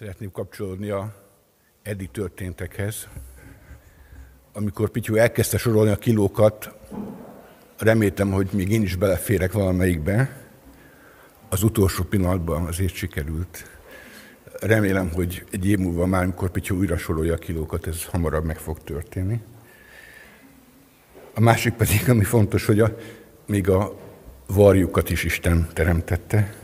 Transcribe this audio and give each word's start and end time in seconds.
Szeretném 0.00 0.30
kapcsolódni 0.30 0.90
a 0.90 1.14
eddig 1.82 2.10
történtekhez. 2.10 3.08
Amikor 4.52 4.90
Pityu 4.90 5.14
elkezdte 5.14 5.58
sorolni 5.58 5.90
a 5.90 5.96
kilókat, 5.96 6.74
reméltem, 7.78 8.30
hogy 8.30 8.48
még 8.52 8.70
én 8.70 8.82
is 8.82 8.96
beleférek 8.96 9.52
valamelyikbe. 9.52 10.36
Az 11.48 11.62
utolsó 11.62 12.04
pillanatban 12.04 12.66
azért 12.66 12.94
sikerült. 12.94 13.78
Remélem, 14.60 15.10
hogy 15.10 15.44
egy 15.50 15.66
év 15.66 15.78
múlva 15.78 16.06
már, 16.06 16.22
amikor 16.22 16.50
Pityu 16.50 16.76
újra 16.76 16.96
sorolja 16.96 17.34
a 17.34 17.38
kilókat, 17.38 17.86
ez 17.86 18.04
hamarabb 18.04 18.44
meg 18.44 18.58
fog 18.58 18.82
történni. 18.82 19.40
A 21.34 21.40
másik 21.40 21.72
pedig, 21.72 22.08
ami 22.08 22.24
fontos, 22.24 22.66
hogy 22.66 22.80
a, 22.80 22.96
még 23.46 23.68
a 23.68 23.96
varjukat 24.46 25.10
is 25.10 25.24
Isten 25.24 25.68
teremtette, 25.72 26.59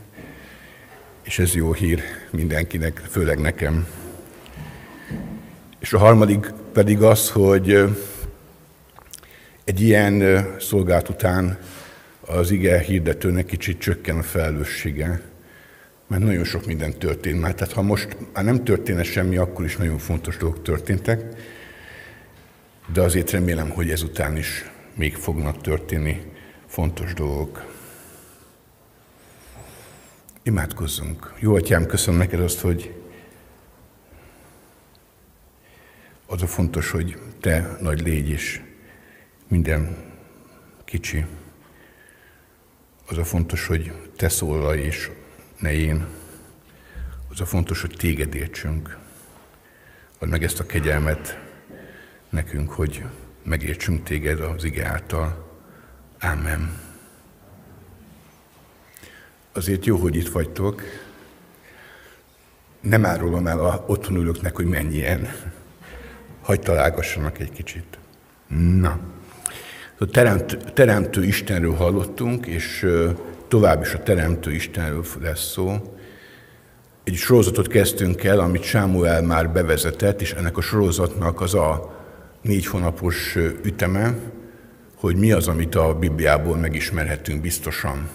és 1.27 1.39
ez 1.39 1.55
jó 1.55 1.73
hír 1.73 2.01
mindenkinek, 2.29 3.01
főleg 3.09 3.39
nekem. 3.39 3.87
És 5.79 5.93
a 5.93 5.97
harmadik 5.97 6.53
pedig 6.73 7.01
az, 7.01 7.29
hogy 7.29 7.95
egy 9.63 9.81
ilyen 9.81 10.45
szolgált 10.59 11.09
után 11.09 11.57
az 12.21 12.51
ige 12.51 12.79
hirdetőnek 12.79 13.45
kicsit 13.45 13.79
csökken 13.79 14.17
a 14.17 14.23
felelőssége, 14.23 15.21
mert 16.07 16.23
nagyon 16.23 16.43
sok 16.43 16.65
minden 16.65 16.97
történt 16.97 17.41
már. 17.41 17.53
Tehát 17.53 17.73
ha 17.73 17.81
most 17.81 18.17
már 18.33 18.43
nem 18.43 18.63
történne 18.63 19.03
semmi, 19.03 19.37
akkor 19.37 19.65
is 19.65 19.77
nagyon 19.77 19.97
fontos 19.97 20.37
dolgok 20.37 20.63
történtek, 20.63 21.21
de 22.93 23.01
azért 23.01 23.31
remélem, 23.31 23.69
hogy 23.69 23.89
ezután 23.89 24.37
is 24.37 24.65
még 24.95 25.15
fognak 25.15 25.61
történni 25.61 26.21
fontos 26.67 27.13
dolgok. 27.13 27.76
Imádkozzunk. 30.47 31.33
Jó 31.39 31.55
atyám, 31.55 31.85
köszönöm 31.85 32.19
neked 32.19 32.39
azt, 32.39 32.59
hogy 32.59 32.93
az 36.25 36.41
a 36.41 36.47
fontos, 36.47 36.89
hogy 36.91 37.17
te 37.39 37.77
nagy 37.81 38.01
légy 38.01 38.29
is, 38.29 38.61
minden 39.47 39.97
kicsi. 40.85 41.25
Az 43.07 43.17
a 43.17 43.23
fontos, 43.23 43.67
hogy 43.67 43.91
te 44.15 44.29
szólalj 44.29 44.81
és 44.81 45.09
ne 45.59 45.73
én. 45.73 46.07
Az 47.29 47.41
a 47.41 47.45
fontos, 47.45 47.81
hogy 47.81 47.95
téged 47.97 48.35
értsünk. 48.35 48.97
Add 50.19 50.29
meg 50.29 50.43
ezt 50.43 50.59
a 50.59 50.65
kegyelmet 50.65 51.39
nekünk, 52.29 52.71
hogy 52.71 53.05
megértsünk 53.43 54.03
téged 54.03 54.39
az 54.39 54.63
ige 54.63 54.85
által. 54.85 55.57
Amen. 56.19 56.86
Azért 59.57 59.85
jó, 59.85 59.97
hogy 59.97 60.15
itt 60.15 60.29
vagytok. 60.29 60.81
Nem 62.81 63.05
árulom 63.05 63.47
el 63.47 63.59
a 63.59 63.83
otthon 63.87 64.15
ülőknek, 64.15 64.55
hogy 64.55 64.65
mennyien. 64.65 65.27
Hagy 66.41 66.59
találgassanak 66.59 67.39
egy 67.39 67.51
kicsit. 67.51 67.97
Na. 68.79 68.99
A 69.99 70.05
teremt, 70.05 70.73
teremtő 70.73 71.23
Istenről 71.23 71.73
hallottunk, 71.73 72.45
és 72.45 72.87
tovább 73.47 73.81
is 73.81 73.93
a 73.93 74.03
teremtő 74.03 74.51
Istenről 74.51 75.05
lesz 75.21 75.51
szó. 75.51 75.97
Egy 77.03 77.15
sorozatot 77.15 77.67
kezdtünk 77.67 78.23
el, 78.23 78.39
amit 78.39 78.63
Sámuel 78.63 79.21
már 79.21 79.49
bevezetett, 79.49 80.21
és 80.21 80.31
ennek 80.33 80.57
a 80.57 80.61
sorozatnak 80.61 81.41
az 81.41 81.53
a 81.53 81.97
négy 82.41 82.65
hónapos 82.65 83.35
üteme, 83.63 84.15
hogy 84.95 85.15
mi 85.15 85.31
az, 85.31 85.47
amit 85.47 85.75
a 85.75 85.93
Bibliából 85.93 86.57
megismerhetünk 86.57 87.41
biztosan. 87.41 88.09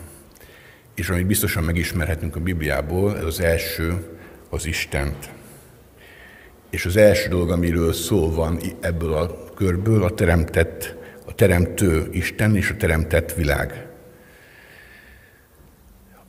És 0.95 1.09
amit 1.09 1.27
biztosan 1.27 1.65
megismerhetünk 1.65 2.37
a 2.37 2.41
Bibliából, 2.41 3.17
ez 3.17 3.25
az 3.25 3.41
első, 3.41 4.07
az 4.51 4.67
Istent. 4.67 5.31
És 6.71 6.87
az 6.87 6.97
első 6.97 7.29
dolog, 7.29 7.51
amiről 7.51 7.93
szó 7.93 8.35
van 8.35 8.61
ebből 8.81 9.13
a 9.13 9.45
körből, 9.55 10.03
a 10.03 10.15
teremtett, 10.15 10.95
a 11.27 11.35
teremtő 11.35 12.09
Isten 12.11 12.57
és 12.57 12.71
a 12.71 12.77
teremtett 12.77 13.35
világ. 13.35 13.87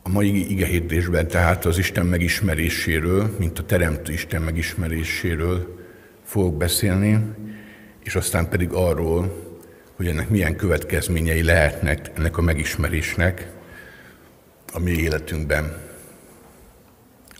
A 0.02 0.08
mai 0.08 0.50
igehirdésben 0.50 1.28
tehát 1.28 1.64
az 1.64 1.78
Isten 1.78 2.06
megismeréséről, 2.06 3.34
mint 3.38 3.58
a 3.58 3.64
teremtő 3.64 4.12
Isten 4.12 4.42
megismeréséről 4.42 5.78
fogok 6.24 6.56
beszélni, 6.56 7.18
és 8.02 8.14
aztán 8.14 8.48
pedig 8.48 8.72
arról, 8.72 9.42
hogy 9.96 10.06
ennek 10.06 10.28
milyen 10.28 10.56
következményei 10.56 11.42
lehetnek 11.42 12.10
ennek 12.14 12.36
a 12.36 12.42
megismerésnek, 12.42 13.53
a 14.74 14.78
mi 14.78 14.90
életünkben. 14.90 15.76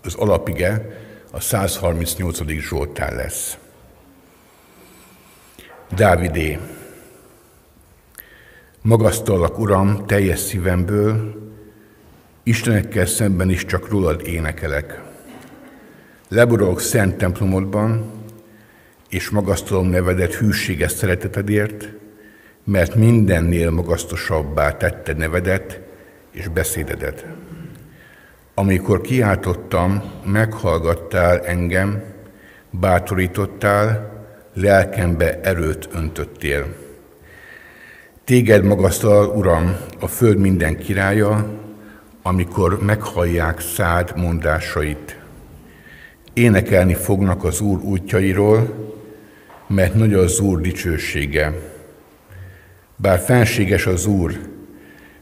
Az 0.03 0.15
alapige 0.15 0.99
a 1.31 1.41
138. 1.41 2.41
Zsoltár 2.49 3.13
lesz. 3.13 3.59
Dávidé, 5.95 6.59
magasztallak, 8.83 9.59
Uram, 9.59 10.07
teljes 10.07 10.39
szívemből, 10.39 11.43
Istenekkel 12.43 13.07
szemben 13.07 13.51
is 13.51 13.65
csak 13.65 13.89
rólad 13.89 14.27
énekelek. 14.27 15.03
Leborolok 16.29 16.81
szent 16.81 17.17
templomodban, 17.17 18.13
és 19.09 19.31
magasztalom 19.31 19.87
nevedet 19.87 20.35
hűséges 20.35 20.93
szeretetedért, 20.93 21.89
mert 22.65 22.95
mindennél 22.95 23.71
magasztosabbá 23.71 24.77
tetted 24.77 25.17
nevedet, 25.17 25.84
és 26.35 26.49
beszédedet. 26.49 27.27
Amikor 28.55 29.01
kiáltottam, 29.01 30.03
meghallgattál 30.25 31.41
engem, 31.41 32.03
bátorítottál, 32.71 34.13
lelkembe 34.55 35.41
erőt 35.41 35.89
öntöttél. 35.93 36.75
Téged 38.25 38.65
magasztal, 38.65 39.27
Uram, 39.27 39.77
a 40.01 40.07
föld 40.07 40.39
minden 40.39 40.79
királya, 40.79 41.47
amikor 42.23 42.83
meghallják 42.83 43.61
szád 43.61 44.13
mondásait. 44.17 45.19
Énekelni 46.33 46.95
fognak 46.95 47.45
az 47.45 47.61
Úr 47.61 47.81
útjairól, 47.81 48.93
mert 49.67 49.95
nagy 49.95 50.15
az 50.15 50.41
Úr 50.41 50.61
dicsősége. 50.61 51.53
Bár 52.97 53.19
fenséges 53.19 53.87
az 53.87 54.07
Úr, 54.07 54.54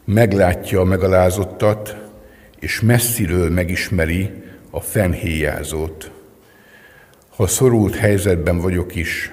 meglátja 0.04 0.80
a 0.80 0.84
megalázottat, 0.84 1.96
és 2.58 2.80
messziről 2.80 3.50
megismeri 3.50 4.30
a 4.70 4.80
fennhéjázót. 4.80 6.10
Ha 7.28 7.46
szorult 7.46 7.94
helyzetben 7.94 8.58
vagyok 8.58 8.94
is, 8.94 9.30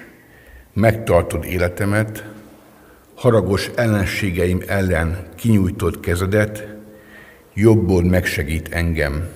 megtartod 0.72 1.44
életemet, 1.44 2.24
haragos 3.14 3.70
ellenségeim 3.74 4.62
ellen 4.66 5.26
kinyújtod 5.36 6.00
kezedet, 6.00 6.66
jobbod 7.54 8.04
megsegít 8.04 8.68
engem. 8.68 9.28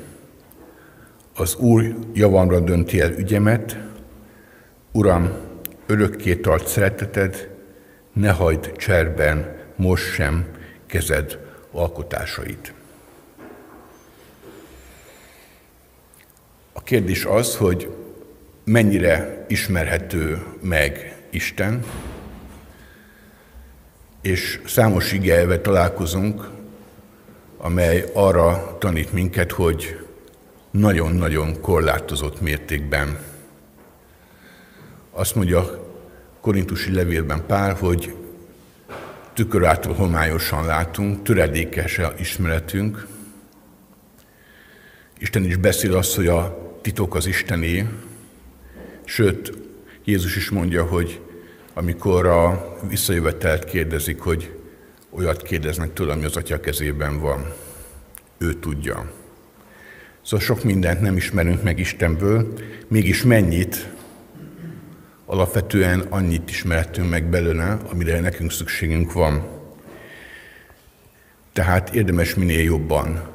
Az 1.34 1.55
Úr 1.56 1.95
javamra 2.12 2.61
dönti 2.61 3.01
el 3.01 3.12
ügyemet, 3.12 3.78
Uram, 4.93 5.33
örökké 5.87 6.37
tart 6.37 6.66
szereteted, 6.66 7.51
ne 8.12 8.31
hagyd 8.31 8.72
cserben 8.77 9.56
most 9.77 10.12
sem, 10.12 10.47
kezed 10.87 11.39
alkotásait. 11.71 12.72
A 16.72 16.83
kérdés 16.83 17.25
az, 17.25 17.56
hogy 17.56 17.91
mennyire 18.65 19.45
ismerhető 19.49 20.43
meg 20.61 21.17
Isten, 21.31 21.84
és 24.22 24.61
számos 24.67 25.12
igelve 25.12 25.61
találkozunk, 25.61 26.50
amely 27.56 28.05
arra 28.12 28.77
tanít 28.78 29.12
minket, 29.12 29.53
hogy 29.53 30.06
nagyon-nagyon 30.71 31.60
korlátozott 31.60 32.41
mértékben. 32.41 33.19
Azt 35.10 35.34
mondja 35.34 35.59
a 35.59 35.84
korintusi 36.41 36.95
levélben 36.95 37.47
Pál, 37.47 37.75
hogy 37.75 38.15
tükör 39.34 39.65
által 39.65 39.95
homályosan 39.95 40.66
látunk, 40.66 41.22
töredékes 41.22 41.98
a 41.98 42.13
ismeretünk. 42.19 43.07
Isten 45.19 45.45
is 45.45 45.57
beszél 45.57 45.97
azt, 45.97 46.15
hogy 46.15 46.27
a 46.27 46.63
titok 46.83 47.15
az 47.15 47.27
Istené, 47.27 47.86
sőt, 49.04 49.53
Jézus 50.04 50.36
is 50.36 50.51
mondja, 50.51 50.84
hogy 50.84 51.21
amikor 51.75 52.27
a 52.27 52.77
visszajövetelt 52.89 53.65
kérdezik, 53.65 54.21
hogy 54.21 54.59
olyat 55.10 55.42
kérdeznek 55.42 55.92
tőle, 55.92 56.13
ami 56.13 56.25
az 56.25 56.36
atya 56.36 56.60
kezében 56.60 57.21
van, 57.21 57.53
ő 58.39 58.53
tudja. 58.53 59.13
Szóval 60.22 60.47
sok 60.47 60.65
mindent 60.65 61.01
nem 61.01 61.16
ismerünk 61.16 61.63
meg 61.63 61.78
Istenből, 61.78 62.53
mégis 62.89 63.22
mennyit 63.22 63.89
alapvetően 65.26 66.00
annyit 66.00 66.50
ismertünk 66.50 67.10
meg 67.10 67.24
belőle, 67.24 67.78
amire 67.91 68.21
nekünk 68.21 68.53
szükségünk 68.53 69.12
van. 69.12 69.47
Tehát 71.53 71.94
érdemes 71.94 72.34
minél 72.34 72.62
jobban 72.62 73.32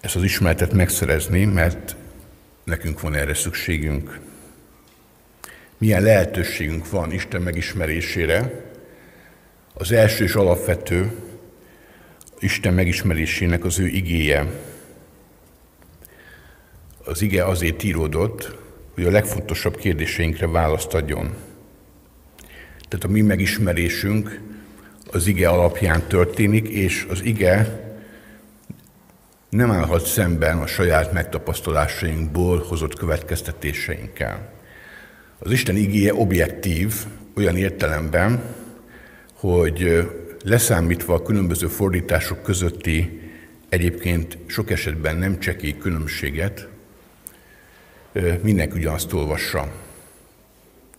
ezt 0.00 0.16
az 0.16 0.22
ismeretet 0.22 0.72
megszerezni, 0.72 1.44
mert 1.44 1.96
nekünk 2.64 3.00
van 3.00 3.14
erre 3.14 3.34
szükségünk. 3.34 4.20
Milyen 5.78 6.02
lehetőségünk 6.02 6.90
van 6.90 7.12
Isten 7.12 7.42
megismerésére. 7.42 8.64
Az 9.74 9.92
első 9.92 10.24
és 10.24 10.34
alapvető 10.34 11.12
Isten 12.38 12.74
megismerésének 12.74 13.64
az 13.64 13.78
ő 13.78 13.86
igéje. 13.86 14.46
Az 17.04 17.22
ige 17.22 17.44
azért 17.44 17.82
íródott, 17.82 18.63
hogy 18.94 19.04
a 19.04 19.10
legfontosabb 19.10 19.76
kérdéseinkre 19.76 20.46
választ 20.46 20.94
adjon. 20.94 21.34
Tehát 22.88 23.04
a 23.04 23.08
mi 23.08 23.20
megismerésünk 23.20 24.40
az 25.10 25.26
ige 25.26 25.48
alapján 25.48 26.02
történik, 26.08 26.68
és 26.68 27.06
az 27.10 27.22
ige 27.22 27.82
nem 29.50 29.70
állhat 29.70 30.06
szemben 30.06 30.58
a 30.58 30.66
saját 30.66 31.12
megtapasztalásainkból 31.12 32.64
hozott 32.68 32.94
következtetéseinkkel. 32.94 34.52
Az 35.38 35.50
Isten 35.50 35.76
igéje 35.76 36.14
objektív 36.14 36.94
olyan 37.36 37.56
értelemben, 37.56 38.42
hogy 39.34 40.08
leszámítva 40.44 41.14
a 41.14 41.22
különböző 41.22 41.66
fordítások 41.66 42.42
közötti 42.42 43.20
egyébként 43.68 44.38
sok 44.46 44.70
esetben 44.70 45.16
nem 45.16 45.38
csekély 45.38 45.76
különbséget, 45.78 46.68
mindenki 48.42 48.78
ugyanazt 48.78 49.12
olvassa. 49.12 49.72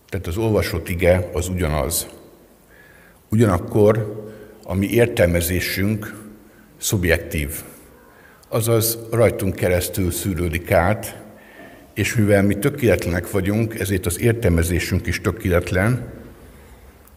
Tehát 0.08 0.26
az 0.26 0.36
olvasott 0.36 0.88
ige 0.88 1.30
az 1.32 1.48
ugyanaz. 1.48 2.06
Ugyanakkor 3.28 4.24
a 4.64 4.74
mi 4.74 4.86
értelmezésünk 4.86 6.24
szubjektív, 6.76 7.50
azaz 8.48 8.98
rajtunk 9.10 9.54
keresztül 9.54 10.10
szűrődik 10.10 10.70
át, 10.70 11.22
és 11.94 12.14
mivel 12.14 12.42
mi 12.42 12.54
tökéletlenek 12.54 13.30
vagyunk, 13.30 13.78
ezért 13.78 14.06
az 14.06 14.20
értelmezésünk 14.20 15.06
is 15.06 15.20
tökéletlen, 15.20 16.12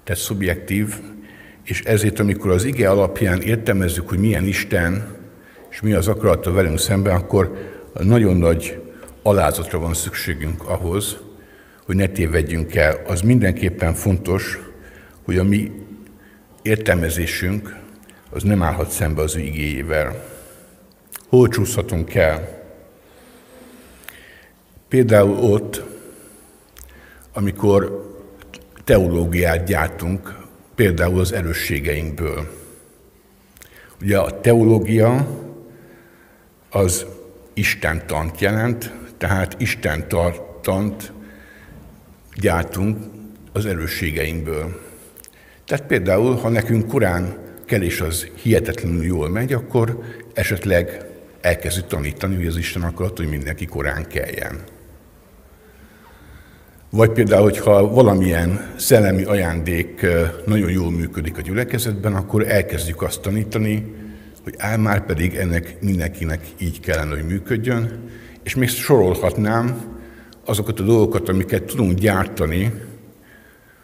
tehát 0.03 0.21
szubjektív, 0.21 0.95
és 1.63 1.81
ezért, 1.81 2.19
amikor 2.19 2.51
az 2.51 2.63
ige 2.63 2.89
alapján 2.89 3.41
értelmezzük, 3.41 4.09
hogy 4.09 4.19
milyen 4.19 4.45
Isten, 4.45 5.17
és 5.69 5.81
mi 5.81 5.93
az 5.93 6.07
akarata 6.07 6.51
velünk 6.51 6.79
szemben, 6.79 7.15
akkor 7.15 7.57
nagyon 7.93 8.37
nagy 8.37 8.78
alázatra 9.21 9.79
van 9.79 9.93
szükségünk 9.93 10.67
ahhoz, 10.67 11.17
hogy 11.85 11.95
ne 11.95 12.07
tévedjünk 12.07 12.75
el. 12.75 13.01
Az 13.07 13.21
mindenképpen 13.21 13.93
fontos, 13.93 14.59
hogy 15.23 15.37
a 15.37 15.43
mi 15.43 15.71
értelmezésünk 16.61 17.75
az 18.29 18.43
nem 18.43 18.63
állhat 18.63 18.89
szembe 18.89 19.21
az 19.21 19.35
ő 19.35 19.39
igéjével. 19.39 20.25
Hol 21.29 21.47
csúszhatunk 21.47 22.15
el? 22.15 22.63
Például 24.87 25.37
ott, 25.37 25.83
amikor 27.33 28.07
teológiát 28.83 29.65
gyártunk, 29.65 30.37
például 30.75 31.19
az 31.19 31.31
erősségeinkből. 31.31 32.47
Ugye 34.01 34.17
a 34.17 34.41
teológia 34.41 35.27
az 36.69 37.05
Isten 37.53 38.07
tant 38.07 38.39
jelent, 38.39 38.98
tehát 39.19 39.55
Isten 39.57 40.07
tant 40.61 41.11
gyártunk 42.35 42.97
az 43.53 43.65
erősségeinkből. 43.65 44.81
Tehát 45.65 45.85
például, 45.85 46.35
ha 46.35 46.49
nekünk 46.49 46.87
korán 46.87 47.37
kelés 47.65 48.01
az 48.01 48.27
hihetetlenül 48.41 49.03
jól 49.03 49.29
megy, 49.29 49.53
akkor 49.53 50.03
esetleg 50.33 51.05
elkezdjük 51.41 51.87
tanítani, 51.87 52.35
hogy 52.35 52.47
az 52.47 52.57
Isten 52.57 52.81
akarat, 52.81 53.17
hogy 53.17 53.29
mindenki 53.29 53.65
korán 53.65 54.07
keljen. 54.07 54.59
Vagy 56.89 57.11
például, 57.11 57.43
hogyha 57.43 57.87
valamilyen 57.87 58.73
szellemi 58.77 59.23
ajándék 59.23 60.05
nagyon 60.45 60.71
jól 60.71 60.91
működik 60.91 61.37
a 61.37 61.41
gyülekezetben, 61.41 62.15
akkor 62.15 62.47
elkezdjük 62.47 63.01
azt 63.01 63.21
tanítani, 63.21 63.93
hogy 64.43 64.53
ál 64.57 64.77
már 64.77 65.05
pedig 65.05 65.35
ennek 65.35 65.81
mindenkinek 65.81 66.45
így 66.57 66.79
kellene, 66.79 67.15
hogy 67.15 67.25
működjön, 67.25 68.09
és 68.43 68.55
még 68.55 68.69
sorolhatnám 68.69 69.97
azokat 70.45 70.79
a 70.79 70.83
dolgokat, 70.83 71.29
amiket 71.29 71.63
tudunk 71.63 71.93
gyártani, 71.99 72.73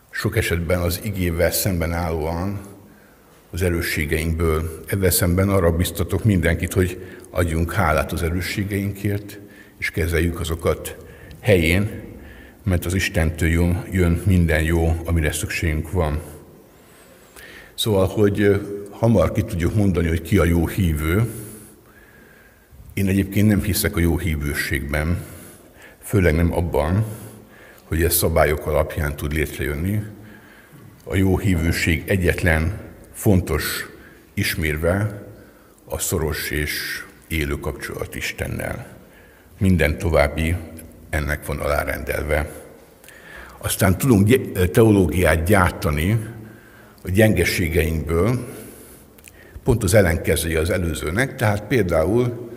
sok 0.10 0.38
esetben 0.38 0.80
az 0.80 1.00
igével 1.04 1.52
szemben 1.52 1.94
állóan, 1.94 2.60
az 3.52 3.62
erősségeinkből. 3.62 4.84
Ezzel 4.88 5.10
szemben 5.10 5.50
arra 5.50 5.72
biztatok 5.72 6.24
mindenkit, 6.24 6.74
hogy 6.74 7.06
adjunk 7.30 7.74
hálát 7.74 8.12
az 8.12 8.24
erősségeinkért, 8.24 9.40
és 9.78 9.90
kezeljük 9.90 10.40
azokat 10.40 10.96
helyén, 11.40 12.04
mert 12.64 12.86
az 12.86 12.94
Istentől 12.94 13.50
jön, 13.92 14.22
minden 14.26 14.62
jó, 14.62 14.96
amire 15.06 15.32
szükségünk 15.32 15.92
van. 15.92 16.22
Szóval, 17.74 18.08
hogy 18.08 18.62
hamar 18.90 19.32
ki 19.32 19.42
tudjuk 19.42 19.76
mondani, 19.76 20.08
hogy 20.08 20.22
ki 20.22 20.38
a 20.38 20.44
jó 20.44 20.68
hívő. 20.68 21.32
Én 22.96 23.08
egyébként 23.08 23.48
nem 23.48 23.62
hiszek 23.62 23.96
a 23.96 24.00
jó 24.00 24.18
hívőségben, 24.18 25.24
főleg 26.02 26.36
nem 26.36 26.54
abban, 26.54 27.06
hogy 27.84 28.04
ez 28.04 28.14
szabályok 28.14 28.66
alapján 28.66 29.16
tud 29.16 29.34
létrejönni. 29.34 30.02
A 31.04 31.16
jó 31.16 31.38
hívőség 31.38 32.04
egyetlen 32.08 32.80
fontos 33.14 33.90
ismérve 34.34 35.24
a 35.86 36.00
szoros 36.00 36.50
és 36.50 37.04
élő 37.28 37.60
kapcsolat 37.60 38.16
Istennel. 38.16 38.98
Minden 39.58 39.98
további 39.98 40.56
ennek 41.10 41.46
van 41.46 41.60
alárendelve. 41.60 42.52
Aztán 43.58 43.98
tudunk 43.98 44.52
teológiát 44.72 45.44
gyártani 45.44 46.26
a 47.04 47.10
gyengeségeinkből, 47.10 48.54
pont 49.64 49.84
az 49.84 49.94
ellenkezője 49.94 50.60
az 50.60 50.70
előzőnek, 50.70 51.36
tehát 51.36 51.64
például 51.68 52.54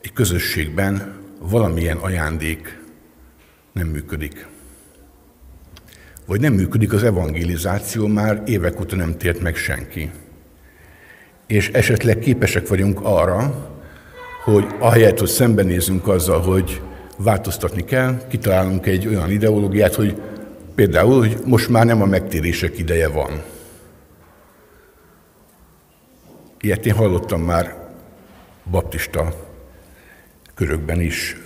egy 0.00 0.12
közösségben 0.12 1.16
valamilyen 1.38 1.96
ajándék 1.96 2.82
nem 3.72 3.86
működik. 3.86 4.46
Vagy 6.26 6.40
nem 6.40 6.52
működik 6.52 6.92
az 6.92 7.02
evangelizáció, 7.02 8.06
már 8.06 8.42
évek 8.46 8.80
óta 8.80 8.96
nem 8.96 9.16
tért 9.16 9.40
meg 9.40 9.56
senki. 9.56 10.10
És 11.46 11.68
esetleg 11.68 12.18
képesek 12.18 12.68
vagyunk 12.68 13.00
arra, 13.02 13.68
hogy 14.44 14.66
ahelyett, 14.78 15.18
hogy 15.18 15.28
szembenézünk 15.28 16.08
azzal, 16.08 16.40
hogy 16.40 16.82
változtatni 17.16 17.84
kell, 17.84 18.26
kitalálunk 18.28 18.86
egy 18.86 19.06
olyan 19.06 19.30
ideológiát, 19.30 19.94
hogy 19.94 20.20
például, 20.74 21.18
hogy 21.18 21.36
most 21.44 21.68
már 21.68 21.86
nem 21.86 22.02
a 22.02 22.06
megtérések 22.06 22.78
ideje 22.78 23.08
van. 23.08 23.42
Ilyet 26.60 26.86
én 26.86 26.94
hallottam 26.94 27.42
már 27.42 27.76
baptista 28.70 29.47
körökben 30.58 31.00
is, 31.00 31.36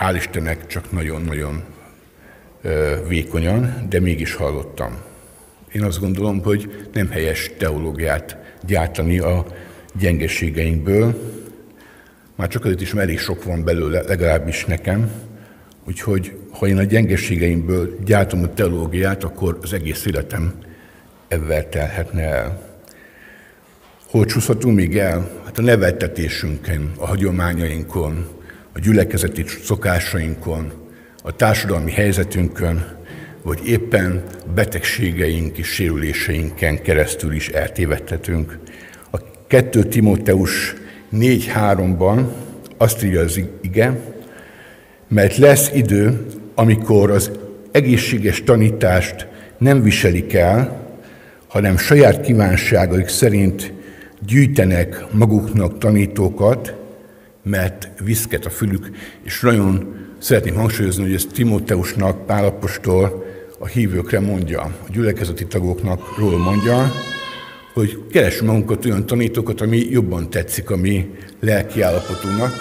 hál' 0.00 0.14
Istennek 0.16 0.66
csak 0.66 0.92
nagyon-nagyon 0.92 1.62
vékonyan, 3.08 3.86
de 3.88 4.00
mégis 4.00 4.34
hallottam. 4.34 4.96
Én 5.72 5.82
azt 5.82 6.00
gondolom, 6.00 6.42
hogy 6.42 6.88
nem 6.92 7.10
helyes 7.10 7.50
teológiát 7.58 8.36
gyártani 8.66 9.18
a 9.18 9.46
gyengeségeinkből, 9.98 11.32
már 12.34 12.48
csak 12.48 12.64
azért 12.64 12.80
is, 12.80 12.92
mert 12.92 13.06
elég 13.06 13.18
sok 13.18 13.44
van 13.44 13.64
belőle, 13.64 14.02
legalábbis 14.02 14.64
nekem, 14.64 15.10
úgyhogy 15.86 16.36
ha 16.50 16.66
én 16.66 16.78
a 16.78 16.82
gyengeségeimből 16.82 17.98
gyártom 18.04 18.42
a 18.42 18.54
teológiát, 18.54 19.24
akkor 19.24 19.58
az 19.62 19.72
egész 19.72 20.06
életem 20.06 20.54
ebben 21.28 21.70
telhetne 21.70 22.22
el. 22.22 22.72
Hol 24.06 24.24
csúszhatunk 24.24 24.76
még 24.76 24.98
el? 24.98 25.30
Hát 25.44 25.58
a 25.58 25.62
neveltetésünkön, 25.62 26.92
a 26.96 27.06
hagyományainkon, 27.06 28.33
a 28.74 28.78
gyülekezeti 28.78 29.44
szokásainkon, 29.62 30.72
a 31.22 31.36
társadalmi 31.36 31.90
helyzetünkön, 31.90 32.96
vagy 33.42 33.60
éppen 33.66 34.22
betegségeink 34.54 35.58
és 35.58 35.66
sérüléseinken 35.66 36.82
keresztül 36.82 37.32
is 37.32 37.48
eltévedhetünk. 37.48 38.58
A 39.10 39.18
2 39.46 39.82
Timóteus 39.82 40.74
4.3-ban 41.12 42.26
azt 42.76 43.04
írja 43.04 43.20
az 43.20 43.40
ige, 43.60 44.00
mert 45.08 45.36
lesz 45.36 45.70
idő, 45.74 46.26
amikor 46.54 47.10
az 47.10 47.30
egészséges 47.70 48.42
tanítást 48.42 49.26
nem 49.58 49.82
viselik 49.82 50.32
el, 50.34 50.82
hanem 51.46 51.76
saját 51.76 52.20
kívánságaik 52.20 53.08
szerint 53.08 53.72
gyűjtenek 54.26 55.04
maguknak 55.12 55.78
tanítókat, 55.78 56.83
mert 57.44 57.88
viszket 58.04 58.46
a 58.46 58.50
fülük, 58.50 58.90
és 59.22 59.40
nagyon 59.40 59.94
szeretném 60.18 60.54
hangsúlyozni, 60.54 61.02
hogy 61.02 61.14
ez 61.14 61.26
Timóteusnak, 61.32 62.26
Pálapostól 62.26 63.24
a 63.58 63.66
hívőkre 63.66 64.20
mondja, 64.20 64.60
a 64.60 64.90
gyülekezeti 64.92 65.46
tagoknak 65.46 66.18
ról 66.18 66.38
mondja, 66.38 66.92
hogy 67.74 67.98
keressünk 68.10 68.50
magunkat 68.50 68.84
olyan 68.84 69.06
tanítókat, 69.06 69.60
ami 69.60 69.86
jobban 69.90 70.30
tetszik 70.30 70.70
a 70.70 70.76
mi 70.76 71.10
lelki 71.40 71.80
állapotunknak. 71.80 72.52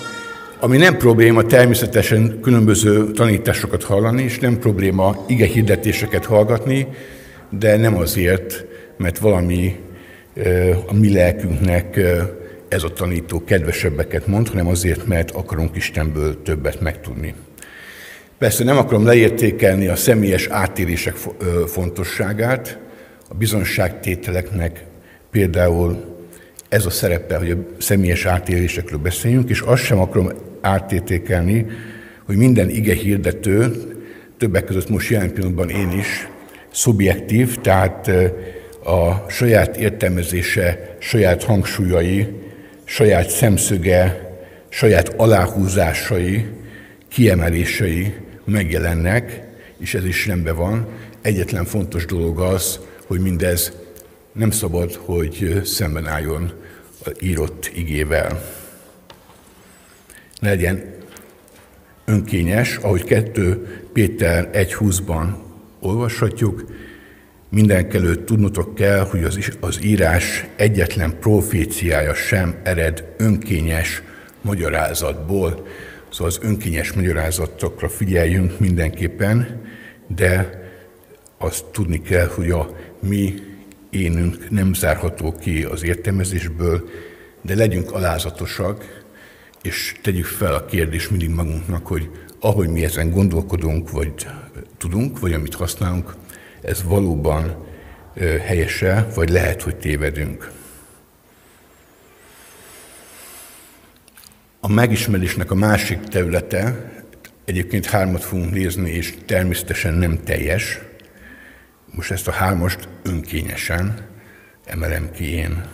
Ami 0.60 0.78
nem 0.78 0.98
probléma 0.98 1.44
természetesen 1.44 2.40
különböző 2.42 3.12
tanításokat 3.12 3.84
hallani, 3.84 4.24
és 4.24 4.40
nem 4.40 4.60
probléma 4.60 5.26
ige 5.28 5.46
hirdetéseket 5.46 6.26
hallgatni, 6.26 6.88
de 7.50 7.78
nem 7.78 7.98
azért, 7.98 8.66
mert 8.98 9.18
valami 9.18 9.76
a 10.88 10.94
mi 10.94 11.14
lelkünknek 11.14 12.00
ez 12.74 12.84
a 12.84 12.94
tanító 12.94 13.44
kedvesebbeket 13.44 14.28
mond, 14.28 14.48
hanem 14.50 14.68
azért, 14.68 15.08
mert 15.08 15.32
akarunk 15.32 15.76
Istenből 15.76 16.42
többet 16.42 16.82
megtudni. 16.82 17.34
Persze 18.38 18.64
nem 18.64 18.78
akarom 18.78 19.06
leértékelni 19.06 19.88
a 19.88 19.96
személyes 19.96 20.48
átérések 20.48 21.16
fontosságát, 21.68 22.80
a 23.30 23.34
bizonságtételeknek 23.34 24.84
például 25.32 26.16
ez 26.70 26.86
a 26.86 26.90
szerepe, 26.90 27.38
hogy 27.38 27.52
a 27.52 27.58
személyes 27.78 28.26
átélésekről 28.26 29.00
beszéljünk, 29.00 29.50
és 29.50 29.60
azt 29.60 29.84
sem 29.84 30.00
akarom 30.00 30.32
átértékelni, 30.62 31.66
hogy 32.26 32.36
minden 32.36 32.70
ige 32.70 32.94
hirdető, 32.94 33.72
többek 34.38 34.64
között 34.64 34.90
most 34.90 35.10
jelen 35.10 35.34
pillanatban 35.34 35.70
én 35.70 35.92
is, 35.92 36.28
szubjektív, 36.72 37.58
tehát 37.62 38.08
a 38.84 39.30
saját 39.30 39.78
értelmezése, 39.78 40.96
saját 41.00 41.44
hangsúlyai, 41.44 42.28
saját 42.84 43.30
szemszöge, 43.30 44.32
saját 44.70 45.14
aláhúzásai, 45.18 46.46
kiemelései 47.08 48.14
megjelennek, 48.44 49.42
és 49.78 49.94
ez 49.94 50.06
is 50.06 50.28
rendben 50.28 50.56
van. 50.56 50.88
Egyetlen 51.22 51.66
fontos 51.66 52.06
dolog 52.06 52.40
az, 52.40 52.80
hogy 53.08 53.20
mindez 53.20 53.72
nem 54.32 54.52
szabad, 54.52 54.94
hogy 54.94 55.62
szemben 55.64 56.08
álljon 56.08 56.54
a 57.06 57.12
írott 57.20 57.72
igével. 57.76 58.44
Legyen 60.40 60.96
önkényes, 62.06 62.78
ahogy 62.78 63.04
2 63.04 63.68
Péter 63.94 64.50
1.20-ban 64.54 65.28
olvashatjuk, 65.80 66.66
Mindenkelőtt 67.54 68.26
tudnotok 68.26 68.76
kell, 68.76 69.00
hogy 69.00 69.24
az, 69.24 69.52
az 69.60 69.84
írás 69.84 70.46
egyetlen 70.56 71.20
proféciája 71.20 72.14
sem 72.14 72.56
ered 72.64 73.14
önkényes 73.18 74.02
magyarázatból. 74.42 75.68
Szóval 76.10 76.28
az 76.28 76.40
önkényes 76.42 76.94
magyarázatokra 76.94 77.90
figyeljünk 77.90 78.60
mindenképpen, 78.60 79.62
de 80.08 80.62
azt 81.38 81.66
tudni 81.66 82.02
kell, 82.02 82.28
hogy 82.28 82.50
a 82.52 82.76
mi 83.02 83.34
énünk 83.90 84.50
nem 84.50 84.74
zárható 84.74 85.32
ki 85.32 85.64
az 85.64 85.84
értelmezésből, 85.84 86.90
de 87.42 87.56
legyünk 87.56 87.92
alázatosak, 87.92 89.04
és 89.64 89.96
tegyük 90.02 90.26
fel 90.26 90.54
a 90.54 90.66
kérdést 90.66 91.10
mindig 91.10 91.30
magunknak, 91.30 91.88
hogy 91.88 92.10
ahogy 92.40 92.70
mi 92.70 92.84
ezen 92.84 93.10
gondolkodunk, 93.10 93.92
vagy 93.92 94.14
tudunk, 94.78 95.20
vagy 95.20 95.34
amit 95.34 95.54
használunk, 95.54 96.16
ez 96.64 96.84
valóban 96.84 97.66
helyese, 98.46 99.08
vagy 99.16 99.30
lehet, 99.30 99.62
hogy 99.62 99.76
tévedünk. 99.76 100.52
A 104.60 104.68
megismerésnek 104.68 105.52
a 105.52 105.56
másik 105.56 106.00
területe, 106.00 106.92
egyébként 107.46 107.86
hármat 107.86 108.24
fogunk 108.24 108.52
nézni, 108.52 108.92
és 108.92 109.14
természetesen 109.26 109.94
nem 109.94 110.24
teljes. 110.24 110.80
Most 111.86 112.12
ezt 112.12 112.28
a 112.28 112.32
hármast 112.32 112.88
önkényesen 113.04 114.08
emelem 114.66 115.12
ki 115.12 115.34
én. 115.34 115.66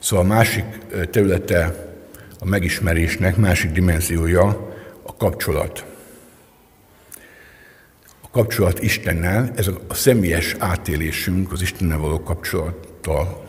Szóval 0.00 0.24
a 0.24 0.28
másik 0.28 0.64
területe 1.10 1.86
a 2.38 2.44
megismerésnek, 2.44 3.36
másik 3.36 3.70
dimenziója 3.70 4.72
a 5.02 5.16
kapcsolat 5.16 5.97
kapcsolat 8.38 8.82
Istennel, 8.82 9.52
ez 9.56 9.66
a 9.66 9.94
személyes 9.94 10.54
átélésünk 10.58 11.52
az 11.52 11.62
Istennel 11.62 11.98
való 11.98 12.22
kapcsolattal. 12.22 13.48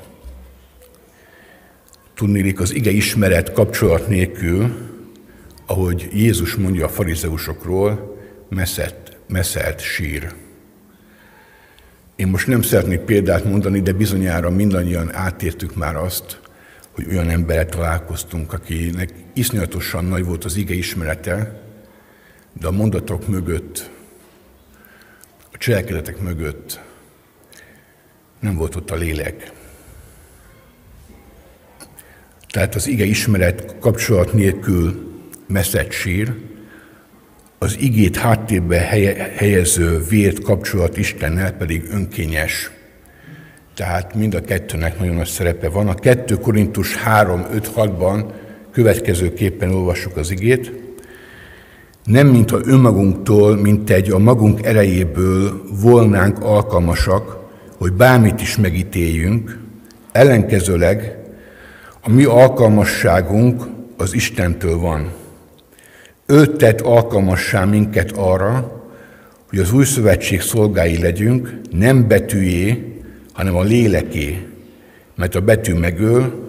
Tudnélik, 2.14 2.60
az 2.60 2.74
ige 2.74 2.92
ismeret 2.92 3.54
kapcsolat 3.54 4.08
nélkül, 4.08 4.72
ahogy 5.66 6.10
Jézus 6.14 6.56
mondja 6.56 6.86
a 6.86 6.90
farizeusokról, 6.90 8.18
messzet, 8.50 9.18
messzelt 9.28 9.80
sír. 9.80 10.34
Én 12.16 12.28
most 12.28 12.48
nem 12.48 12.62
szeretnék 12.62 13.00
példát 13.00 13.46
mondani, 13.46 13.82
de 13.82 13.94
bizonyára 13.94 14.50
mindannyian 14.50 15.16
átértük 15.16 15.76
már 15.76 15.96
azt, 15.96 16.40
hogy 16.92 17.08
olyan 17.10 17.30
emberrel 17.30 17.66
találkoztunk, 17.66 18.54
akinek 18.54 19.14
iszonyatosan 19.34 20.06
nagy 20.06 20.26
volt 20.26 20.46
az 20.46 20.58
ige 20.58 20.74
ismerete, 20.74 21.62
de 22.60 22.68
a 22.68 22.72
mondatok 22.72 23.28
mögött 23.28 23.98
cselekedetek 25.60 26.20
mögött 26.20 26.80
nem 28.40 28.56
volt 28.56 28.76
ott 28.76 28.92
a 28.92 28.96
lélek. 28.96 29.52
Tehát 32.50 32.76
az 32.76 32.88
ige 32.88 33.04
ismeret 33.04 33.76
kapcsolat 33.80 34.34
nélkül 34.34 35.14
messzet 35.48 35.92
sír, 35.92 36.34
az 37.58 37.78
igét 37.80 38.18
háttérbe 38.18 38.78
helyező 39.36 40.04
vért 40.10 40.42
kapcsolat 40.42 40.98
Istennel 40.98 41.54
pedig 41.54 41.84
önkényes. 41.92 42.72
Tehát 43.74 44.16
mind 44.16 44.34
a 44.34 44.42
kettőnek 44.42 45.00
nagyon 45.00 45.16
nagy 45.16 45.28
szerepe 45.28 45.70
van. 45.70 45.88
A 45.88 45.96
2 45.96 46.36
Korintus 46.36 46.96
3, 46.96 47.46
5, 47.52 47.72
6-ban 47.76 48.32
következőképpen 48.72 49.74
olvassuk 49.74 50.18
az 50.18 50.32
igét 50.32 50.72
nem 52.06 52.28
mintha 52.28 52.60
önmagunktól, 52.64 53.56
mint 53.56 53.90
egy 53.90 54.12
a 54.12 54.18
magunk 54.18 54.64
erejéből 54.64 55.62
volnánk 55.82 56.40
alkalmasak, 56.40 57.38
hogy 57.78 57.94
bármit 57.94 58.42
is 58.42 58.58
megítéljünk, 58.58 59.60
ellenkezőleg 60.12 61.18
a 62.02 62.10
mi 62.10 62.24
alkalmasságunk 62.24 63.64
az 63.98 64.14
Istentől 64.14 64.78
van. 64.78 65.12
Ő 66.26 66.46
tett 66.46 66.82
alkalmassá 66.82 67.66
minket 67.66 68.12
arra, 68.12 68.84
hogy 69.50 69.60
az 69.60 69.74
új 69.74 69.86
szövetség 69.86 70.42
szolgái 70.42 71.02
legyünk, 71.02 71.60
nem 71.72 72.08
betűjé, 72.08 72.94
hanem 73.34 73.56
a 73.56 73.64
léleké, 73.64 74.48
mert 75.16 75.36
a 75.36 75.42
betű 75.42 75.74
megöl, 75.74 76.48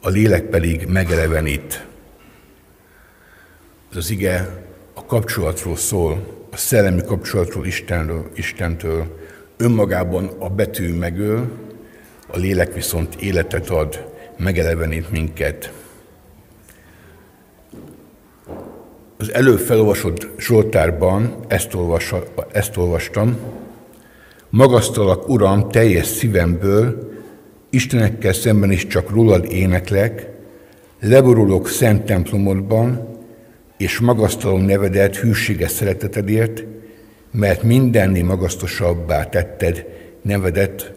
a 0.00 0.08
lélek 0.08 0.42
pedig 0.42 0.86
megelevenít. 0.88 1.86
Ez 3.90 3.96
az 3.96 4.10
ige 4.10 4.63
kapcsolatról 5.14 5.76
szól, 5.76 6.26
a 6.50 6.56
szellemi 6.56 7.02
kapcsolatról 7.06 7.66
Istenről, 7.66 8.30
Istentől. 8.34 9.06
Önmagában 9.56 10.30
a 10.38 10.48
betű 10.48 10.94
megöl, 10.94 11.50
a 12.26 12.38
lélek 12.38 12.74
viszont 12.74 13.14
életet 13.14 13.70
ad, 13.70 14.06
megelevenít 14.36 15.10
minket. 15.10 15.72
Az 19.16 19.32
előbb 19.32 19.58
felolvasott 19.58 20.28
Zsoltárban 20.38 21.34
ezt, 21.48 21.74
olvas, 21.74 22.14
ezt 22.52 22.76
olvastam. 22.76 23.36
Magasztalak, 24.50 25.28
Uram, 25.28 25.68
teljes 25.68 26.06
szívemből, 26.06 27.12
Istenekkel 27.70 28.32
szemben 28.32 28.70
is 28.70 28.86
csak 28.86 29.10
rólad 29.10 29.44
éneklek, 29.52 30.28
leborulok 31.00 31.68
szent 31.68 32.04
templomodban, 32.04 33.13
és 33.84 33.98
magasztalom 33.98 34.60
nevedet 34.60 35.16
hűséges 35.16 35.70
szeretetedért, 35.70 36.64
mert 37.30 37.62
mindenni 37.62 38.20
magasztosabbá 38.20 39.24
tetted 39.24 39.86
nevedet 40.22 40.92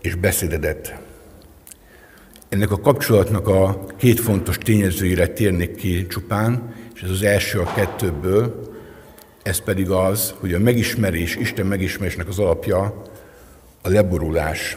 és 0.00 0.14
beszédedet. 0.14 0.94
Ennek 2.48 2.70
a 2.70 2.80
kapcsolatnak 2.80 3.48
a 3.48 3.86
két 3.96 4.20
fontos 4.20 4.58
tényezőire 4.58 5.26
térnék 5.26 5.74
ki 5.74 6.06
csupán, 6.06 6.74
és 6.94 7.02
ez 7.02 7.10
az 7.10 7.22
első 7.22 7.58
a 7.58 7.72
kettőből, 7.74 8.72
ez 9.42 9.58
pedig 9.58 9.90
az, 9.90 10.34
hogy 10.40 10.54
a 10.54 10.58
megismerés, 10.58 11.36
Isten 11.36 11.66
megismerésnek 11.66 12.28
az 12.28 12.38
alapja 12.38 13.02
a 13.82 13.88
leborulás. 13.88 14.76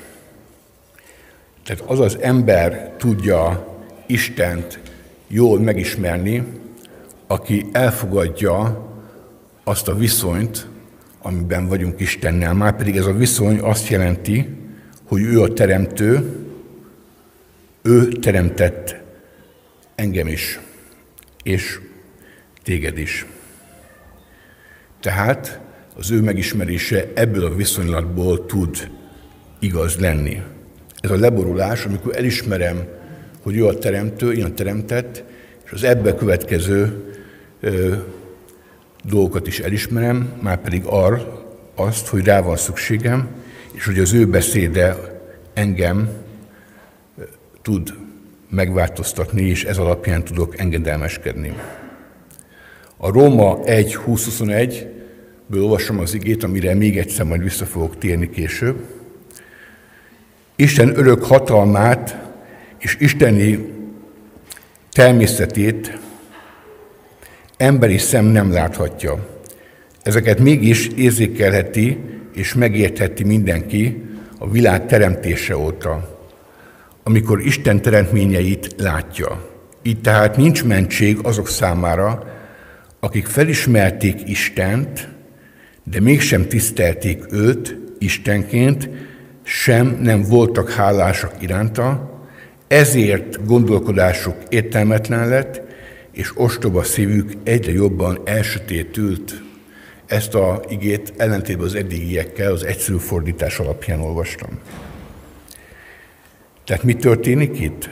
Tehát 1.63 1.83
az 1.85 1.99
az 1.99 2.17
ember 2.21 2.93
tudja 2.97 3.67
Istent 4.07 4.79
jól 5.27 5.59
megismerni, 5.59 6.63
aki 7.27 7.65
elfogadja 7.71 8.83
azt 9.63 9.87
a 9.87 9.95
viszonyt, 9.95 10.67
amiben 11.21 11.67
vagyunk 11.67 11.99
Istennel. 11.99 12.53
Már 12.53 12.75
pedig 12.75 12.95
ez 12.95 13.05
a 13.05 13.13
viszony 13.13 13.59
azt 13.59 13.87
jelenti, 13.87 14.49
hogy 15.07 15.21
ő 15.21 15.41
a 15.41 15.53
teremtő, 15.53 16.35
ő 17.81 18.07
teremtett 18.07 18.95
engem 19.95 20.27
is, 20.27 20.59
és 21.43 21.79
téged 22.63 22.97
is. 22.97 23.25
Tehát 24.99 25.59
az 25.97 26.11
ő 26.11 26.21
megismerése 26.21 27.11
ebből 27.13 27.45
a 27.45 27.55
viszonylatból 27.55 28.45
tud 28.45 28.89
igaz 29.59 29.99
lenni. 29.99 30.41
Ez 31.01 31.11
a 31.11 31.19
leborulás, 31.19 31.85
amikor 31.85 32.15
elismerem, 32.15 32.87
hogy 33.43 33.57
ő 33.57 33.65
a 33.65 33.77
teremtő, 33.77 34.33
én 34.33 34.43
a 34.43 34.53
teremtett, 34.53 35.23
és 35.65 35.71
az 35.71 35.83
ebbe 35.83 36.15
következő 36.15 37.03
ö, 37.65 37.95
dolgokat 39.03 39.47
is 39.47 39.59
elismerem, 39.59 40.33
már 40.41 40.61
pedig 40.61 40.85
ar, 40.85 41.43
azt, 41.75 42.07
hogy 42.07 42.25
rá 42.25 42.41
van 42.41 42.57
szükségem, 42.57 43.27
és 43.71 43.85
hogy 43.85 43.99
az 43.99 44.13
ő 44.13 44.27
beszéde 44.27 44.97
engem 45.53 46.09
tud 47.61 47.93
megváltoztatni, 48.49 49.41
és 49.41 49.63
ez 49.63 49.77
alapján 49.77 50.23
tudok 50.23 50.59
engedelmeskedni. 50.59 51.53
A 52.97 53.11
Róma 53.11 53.59
1.20.21-ből 53.63 55.61
olvasom 55.61 55.99
az 55.99 56.13
igét, 56.13 56.43
amire 56.43 56.73
még 56.73 56.97
egyszer 56.97 57.25
majd 57.25 57.43
vissza 57.43 57.65
fogok 57.65 57.97
térni 57.97 58.29
később. 58.29 58.85
Isten 60.55 60.97
örök 60.97 61.23
hatalmát 61.23 62.17
és 62.77 62.97
isteni 62.99 63.73
természetét 64.91 65.99
emberi 67.57 67.97
szem 67.97 68.25
nem 68.25 68.51
láthatja. 68.51 69.27
Ezeket 70.03 70.39
mégis 70.39 70.87
érzékelheti 70.87 71.97
és 72.33 72.53
megértheti 72.53 73.23
mindenki 73.23 74.03
a 74.39 74.49
világ 74.49 74.85
teremtése 74.85 75.57
óta, 75.57 76.19
amikor 77.03 77.41
Isten 77.41 77.81
teremtményeit 77.81 78.75
látja. 78.77 79.53
Így 79.83 80.01
tehát 80.01 80.37
nincs 80.37 80.63
mentség 80.63 81.17
azok 81.23 81.47
számára, 81.47 82.23
akik 82.99 83.25
felismerték 83.25 84.29
Istent, 84.29 85.07
de 85.83 85.99
mégsem 85.99 86.47
tisztelték 86.47 87.23
őt 87.31 87.77
Istenként, 87.99 88.89
sem 89.43 89.97
nem 90.01 90.21
voltak 90.21 90.71
hálásak 90.71 91.31
iránta, 91.39 92.13
ezért 92.67 93.45
gondolkodásuk 93.45 94.35
értelmetlen 94.49 95.27
lett, 95.27 95.64
és 96.15 96.31
ostoba 96.35 96.83
szívük 96.83 97.31
egyre 97.43 97.71
jobban 97.71 98.19
elsötétült. 98.23 99.41
Ezt 100.05 100.35
a 100.35 100.63
igét 100.69 101.13
ellentétben 101.17 101.65
az 101.65 101.75
eddigiekkel 101.75 102.51
az 102.51 102.63
egyszerű 102.63 102.97
fordítás 102.97 103.59
alapján 103.59 103.99
olvastam. 103.99 104.49
Tehát 106.65 106.83
mi 106.83 106.93
történik 106.93 107.59
itt? 107.59 107.89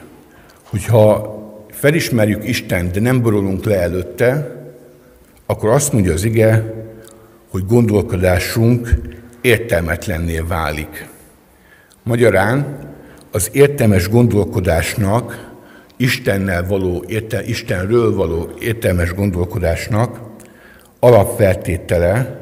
Hogyha 0.64 1.34
felismerjük 1.72 2.48
Isten, 2.48 2.92
de 2.92 3.00
nem 3.00 3.22
borulunk 3.22 3.66
le 3.66 3.82
előtte, 3.82 4.62
akkor 5.46 5.70
azt 5.70 5.94
mondja 5.94 6.14
az 6.14 6.24
ige, 6.24 6.74
hogy 7.50 7.66
gondolkodásunk 7.66 8.90
értelmetlenné 9.42 10.40
válik. 10.40 11.08
Magyarán 12.04 12.80
az 13.32 13.50
értelmes 13.52 14.10
gondolkodásnak, 14.10 15.53
Istennel 16.04 16.68
való, 16.68 17.04
érte, 17.08 17.44
Istenről 17.44 18.16
való 18.16 18.52
értelmes 18.60 19.14
gondolkodásnak 19.14 20.20
alapfeltétele, 21.00 22.40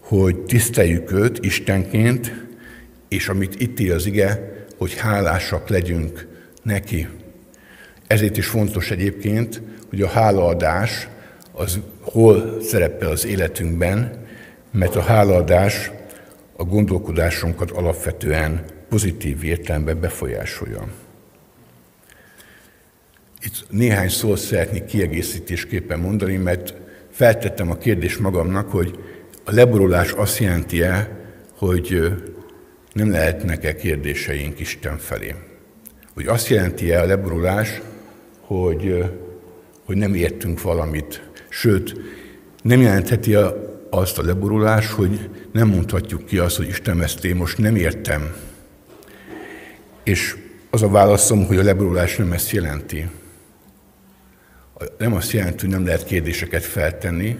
hogy 0.00 0.36
tiszteljük 0.38 1.12
őt 1.12 1.44
Istenként, 1.44 2.46
és 3.08 3.28
amit 3.28 3.60
itt 3.60 3.80
ír 3.80 3.92
az 3.92 4.06
ige, 4.06 4.56
hogy 4.76 4.94
hálásak 4.94 5.68
legyünk 5.68 6.26
neki. 6.62 7.08
Ezért 8.06 8.36
is 8.36 8.46
fontos 8.46 8.90
egyébként, 8.90 9.62
hogy 9.88 10.02
a 10.02 10.08
hálaadás 10.08 11.08
az 11.52 11.80
hol 12.00 12.58
szerepel 12.62 13.10
az 13.10 13.26
életünkben, 13.26 14.26
mert 14.70 14.96
a 14.96 15.02
hálaadás 15.02 15.90
a 16.56 16.64
gondolkodásunkat 16.64 17.70
alapvetően 17.70 18.64
pozitív 18.88 19.44
értelemben 19.44 20.00
befolyásolja. 20.00 20.97
Néhány 23.70 24.08
szót 24.08 24.38
szeretnék 24.38 24.84
kiegészítésképpen 24.84 25.98
mondani, 25.98 26.36
mert 26.36 26.74
feltettem 27.10 27.70
a 27.70 27.76
kérdést 27.76 28.20
magamnak, 28.20 28.70
hogy 28.70 28.98
a 29.44 29.52
leborulás 29.52 30.12
azt 30.12 30.38
jelenti-e, 30.38 31.18
hogy 31.56 32.12
nem 32.92 33.10
lehetnek-e 33.10 33.74
kérdéseink 33.74 34.60
Isten 34.60 34.98
felé? 34.98 35.34
Hogy 36.14 36.26
azt 36.26 36.48
jelenti-e 36.48 37.00
a 37.00 37.06
leborulás, 37.06 37.80
hogy, 38.40 39.04
hogy 39.84 39.96
nem 39.96 40.14
értünk 40.14 40.62
valamit, 40.62 41.28
Sőt, 41.48 42.00
nem 42.62 42.80
jelentheti 42.80 43.36
azt 43.90 44.18
a 44.18 44.22
leborulás, 44.22 44.90
hogy 44.90 45.28
nem 45.52 45.68
mondhatjuk 45.68 46.24
ki 46.24 46.38
azt, 46.38 46.56
hogy 46.56 46.68
Isten, 46.68 47.02
ezt 47.02 47.24
én 47.24 47.36
most 47.36 47.58
nem 47.58 47.76
értem. 47.76 48.36
És 50.02 50.36
az 50.70 50.82
a 50.82 50.88
válaszom, 50.88 51.46
hogy 51.46 51.58
a 51.58 51.62
leborulás 51.62 52.16
nem 52.16 52.32
ezt 52.32 52.50
jelenti. 52.50 53.08
Nem 54.98 55.14
azt 55.14 55.32
jelenti, 55.32 55.60
hogy 55.60 55.74
nem 55.74 55.84
lehet 55.84 56.04
kérdéseket 56.04 56.64
feltenni, 56.64 57.38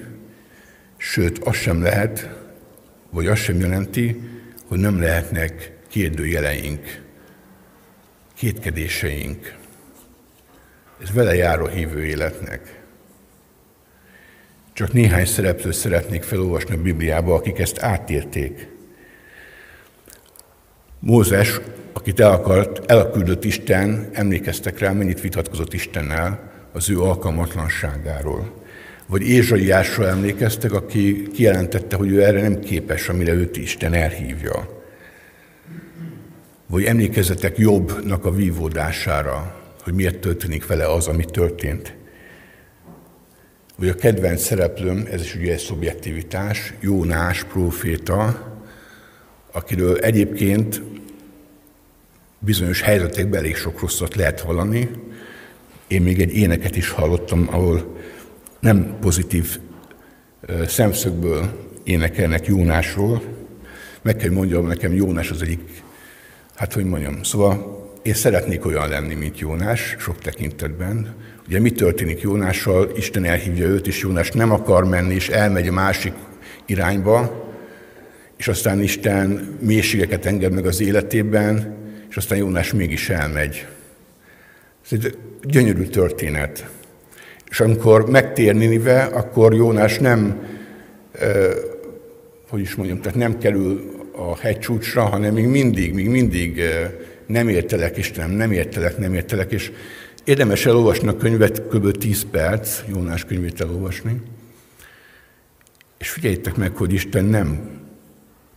sőt, 0.97 1.39
az 1.39 1.57
sem 1.57 1.83
lehet, 1.83 2.29
vagy 3.11 3.27
azt 3.27 3.43
sem 3.43 3.61
jelenti, 3.61 4.21
hogy 4.67 4.79
nem 4.79 5.01
lehetnek 5.01 5.73
kérdőjeleink, 5.89 7.03
kétkedéseink. 8.35 9.57
Ez 11.03 11.13
vele 11.13 11.35
járó 11.35 11.67
hívő 11.67 12.05
életnek. 12.05 12.83
Csak 14.73 14.93
néhány 14.93 15.27
szereplőt 15.27 15.75
szeretnék 15.75 16.23
felolvasni 16.23 16.75
a 16.75 16.83
Bibliába, 16.83 17.35
akik 17.35 17.59
ezt 17.59 17.83
átérték. 17.83 18.69
Mózes, 20.99 21.61
akit 21.93 22.21
el 22.21 22.31
akart, 22.31 22.91
elküldött 22.91 23.45
Isten, 23.45 24.09
emlékeztek 24.13 24.79
rá, 24.79 24.93
mennyit 24.93 25.21
vitatkozott 25.21 25.73
Istennel 25.73 26.48
az 26.79 26.91
ő 26.91 27.01
alkalmatlanságáról. 27.01 28.55
Vagy 29.07 29.23
Ézsaiásra 29.23 30.07
emlékeztek, 30.09 30.73
aki 30.73 31.29
kijelentette, 31.33 31.97
hogy 31.97 32.11
ő 32.11 32.25
erre 32.25 32.41
nem 32.41 32.61
képes, 32.61 33.09
amire 33.09 33.33
őt 33.33 33.57
Isten 33.57 33.95
elhívja. 33.95 34.83
Vagy 36.67 36.85
emlékezzetek 36.85 37.59
Jobbnak 37.59 38.25
a 38.25 38.31
vívódására, 38.31 39.63
hogy 39.83 39.93
miért 39.93 40.19
történik 40.19 40.67
vele 40.67 40.93
az, 40.93 41.07
ami 41.07 41.25
történt 41.25 41.97
vagy 43.79 43.89
a 43.89 43.95
kedvenc 43.95 44.43
szereplőm, 44.43 45.07
ez 45.11 45.23
is 45.23 45.35
ugye 45.35 45.53
egy 45.53 45.59
szubjektivitás, 45.59 46.75
Jónás 46.81 47.45
próféta, 47.45 48.47
akiről 49.53 49.97
egyébként 49.99 50.83
bizonyos 52.39 52.81
helyzetekben 52.81 53.39
elég 53.39 53.57
sok 53.57 53.81
rosszat 53.81 54.15
lehet 54.15 54.41
hallani. 54.41 54.89
Én 55.89 56.03
még 56.03 56.21
egy 56.21 56.37
éneket 56.37 56.77
is 56.77 56.91
hallottam, 56.91 57.49
ahol 57.51 57.97
nem 58.61 58.97
pozitív 59.01 59.59
szemszögből 60.67 61.69
énekelnek 61.85 62.47
Jónásról. 62.47 63.23
Meg 64.03 64.17
kell 64.17 64.31
mondjam, 64.31 64.67
nekem 64.67 64.95
Jónás 64.95 65.31
az 65.31 65.43
egyik, 65.43 65.83
hát 66.55 66.73
hogy 66.73 66.85
mondjam, 66.85 67.23
szóval 67.23 67.77
én 68.03 68.15
szeretnék 68.15 68.67
olyan 68.67 68.89
lenni, 68.89 69.15
mint 69.15 69.39
Jónás, 69.39 69.97
sok 69.99 70.19
tekintetben, 70.19 71.17
Ugye 71.49 71.61
mi 71.61 71.71
történik 71.71 72.21
Jónással? 72.21 72.91
Isten 72.97 73.25
elhívja 73.25 73.67
őt, 73.67 73.87
és 73.87 74.01
Jónás 74.01 74.31
nem 74.31 74.53
akar 74.53 74.85
menni, 74.85 75.15
és 75.15 75.29
elmegy 75.29 75.69
a 75.69 75.73
másik 75.73 76.13
irányba, 76.67 77.47
és 78.37 78.49
aztán 78.49 78.83
Isten 78.83 79.57
mélységeket 79.61 80.27
enged 80.27 80.53
meg 80.53 80.67
az 80.67 80.81
életében, 80.81 81.77
és 82.11 82.17
aztán 82.17 82.39
Jónás 82.39 82.73
mégis 82.73 83.09
elmegy. 83.09 83.67
Ez 84.91 85.05
egy 85.05 85.19
gyönyörű 85.43 85.85
történet. 85.85 86.71
És 87.51 87.61
amikor 87.61 88.11
megtér 88.11 88.55
Ninive, 88.55 89.03
akkor 89.03 89.55
Jónás 89.55 89.99
nem, 89.99 90.47
eh, 91.13 91.51
hogy 92.49 92.61
is 92.61 92.75
mondjam, 92.75 93.01
tehát 93.01 93.19
nem 93.19 93.39
kerül 93.39 93.97
a 94.13 94.37
hegycsúcsra, 94.37 95.03
hanem 95.03 95.35
még 95.35 95.47
mindig, 95.47 95.95
még 95.95 96.09
mindig 96.09 96.59
eh, 96.59 96.91
nem 97.27 97.49
értelek, 97.49 97.97
Istenem, 97.97 98.31
nem 98.31 98.53
értelek, 98.53 98.99
nem 98.99 99.15
értelek, 99.15 99.53
és 99.53 99.73
Érdemes 100.29 100.67
elolvasni 100.67 101.09
a 101.09 101.17
könyvet, 101.17 101.69
kb. 101.69 101.91
10 101.99 102.27
perc, 102.31 102.81
Jónás 102.87 103.25
könyvét 103.25 103.61
elolvasni, 103.61 104.23
és 105.99 106.11
figyeljétek 106.11 106.57
meg, 106.57 106.77
hogy 106.77 106.93
Isten 106.93 107.25
nem 107.25 107.81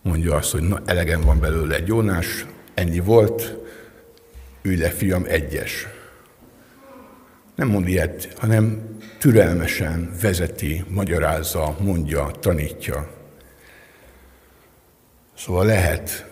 mondja 0.01 0.35
azt, 0.35 0.51
hogy 0.51 0.61
na, 0.61 0.81
elegem 0.85 1.21
van 1.21 1.39
belőle 1.39 1.77
Jónás, 1.85 2.45
ennyi 2.73 2.99
volt, 2.99 3.57
ülj 4.61 4.75
le, 4.75 4.89
fiam, 4.89 5.25
egyes. 5.27 5.87
Nem 7.61 7.69
mond 7.69 7.87
ilyet, 7.87 8.33
hanem 8.37 8.97
türelmesen 9.19 10.11
vezeti, 10.21 10.83
magyarázza, 10.87 11.77
mondja, 11.79 12.31
tanítja. 12.39 13.11
Szóval 15.37 15.65
lehet. 15.65 16.29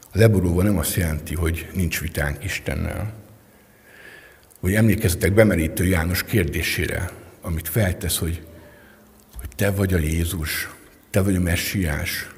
A 0.00 0.18
leborulva 0.18 0.62
nem 0.62 0.78
azt 0.78 0.94
jelenti, 0.94 1.34
hogy 1.34 1.68
nincs 1.74 2.00
vitánk 2.00 2.44
Istennel, 2.44 3.12
hogy 4.60 4.74
emlékezzetek 4.74 5.32
bemerítő 5.32 5.84
János 5.84 6.24
kérdésére, 6.24 7.10
amit 7.40 7.68
feltesz, 7.68 8.18
hogy, 8.18 8.46
hogy 9.38 9.48
te 9.56 9.70
vagy 9.70 9.94
a 9.94 9.98
Jézus, 9.98 10.70
te 11.10 11.22
vagy 11.22 11.36
a 11.36 11.40
messiás. 11.40 12.28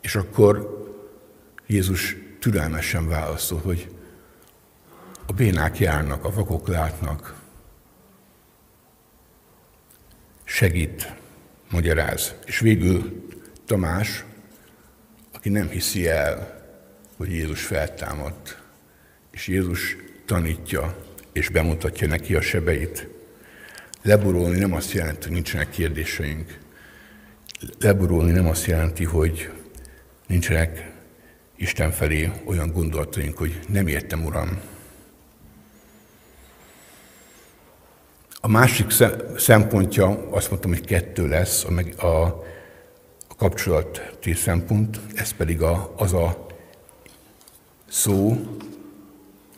És 0.00 0.14
akkor 0.14 0.84
Jézus 1.66 2.16
türelmesen 2.40 3.08
válaszol, 3.08 3.60
hogy 3.60 3.95
a 5.26 5.32
bénák 5.32 5.78
járnak, 5.78 6.24
a 6.24 6.30
vakok 6.30 6.68
látnak. 6.68 7.44
segít, 10.46 11.14
magyaráz. 11.70 12.34
És 12.44 12.58
végül 12.58 13.26
Tamás, 13.66 14.24
aki 15.32 15.48
nem 15.48 15.68
hiszi 15.68 16.08
el, 16.08 16.64
hogy 17.16 17.30
Jézus 17.32 17.62
feltámadt, 17.62 18.62
és 19.30 19.46
Jézus 19.46 19.96
tanítja, 20.26 20.96
és 21.32 21.48
bemutatja 21.48 22.08
neki 22.08 22.34
a 22.34 22.40
sebeit. 22.40 23.08
Leburulni 24.02 24.58
nem 24.58 24.72
azt 24.72 24.92
jelenti, 24.92 25.22
hogy 25.22 25.32
nincsenek 25.32 25.70
kérdéseink. 25.70 26.58
Leburulni 27.78 28.32
nem 28.32 28.46
azt 28.46 28.66
jelenti, 28.66 29.04
hogy 29.04 29.50
nincsenek 30.26 30.94
Isten 31.56 31.90
felé 31.90 32.30
olyan 32.44 32.72
gondolataink, 32.72 33.38
hogy 33.38 33.60
nem 33.68 33.86
értem, 33.86 34.24
Uram. 34.24 34.60
A 38.46 38.48
másik 38.48 38.86
szempontja, 39.36 40.28
azt 40.30 40.50
mondtam, 40.50 40.70
hogy 40.70 40.84
kettő 40.84 41.28
lesz, 41.28 41.64
a, 41.64 42.06
a, 42.06 42.24
a 43.28 43.34
kapcsolati 43.36 44.32
szempont, 44.34 45.00
ez 45.14 45.32
pedig 45.32 45.62
a, 45.62 45.92
az 45.96 46.12
a 46.12 46.46
szó, 47.88 48.36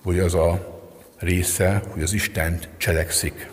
vagy 0.03 0.19
az 0.19 0.35
a 0.35 0.81
része, 1.19 1.83
hogy 1.89 2.03
az 2.03 2.13
Isten 2.13 2.59
cselekszik. 2.77 3.51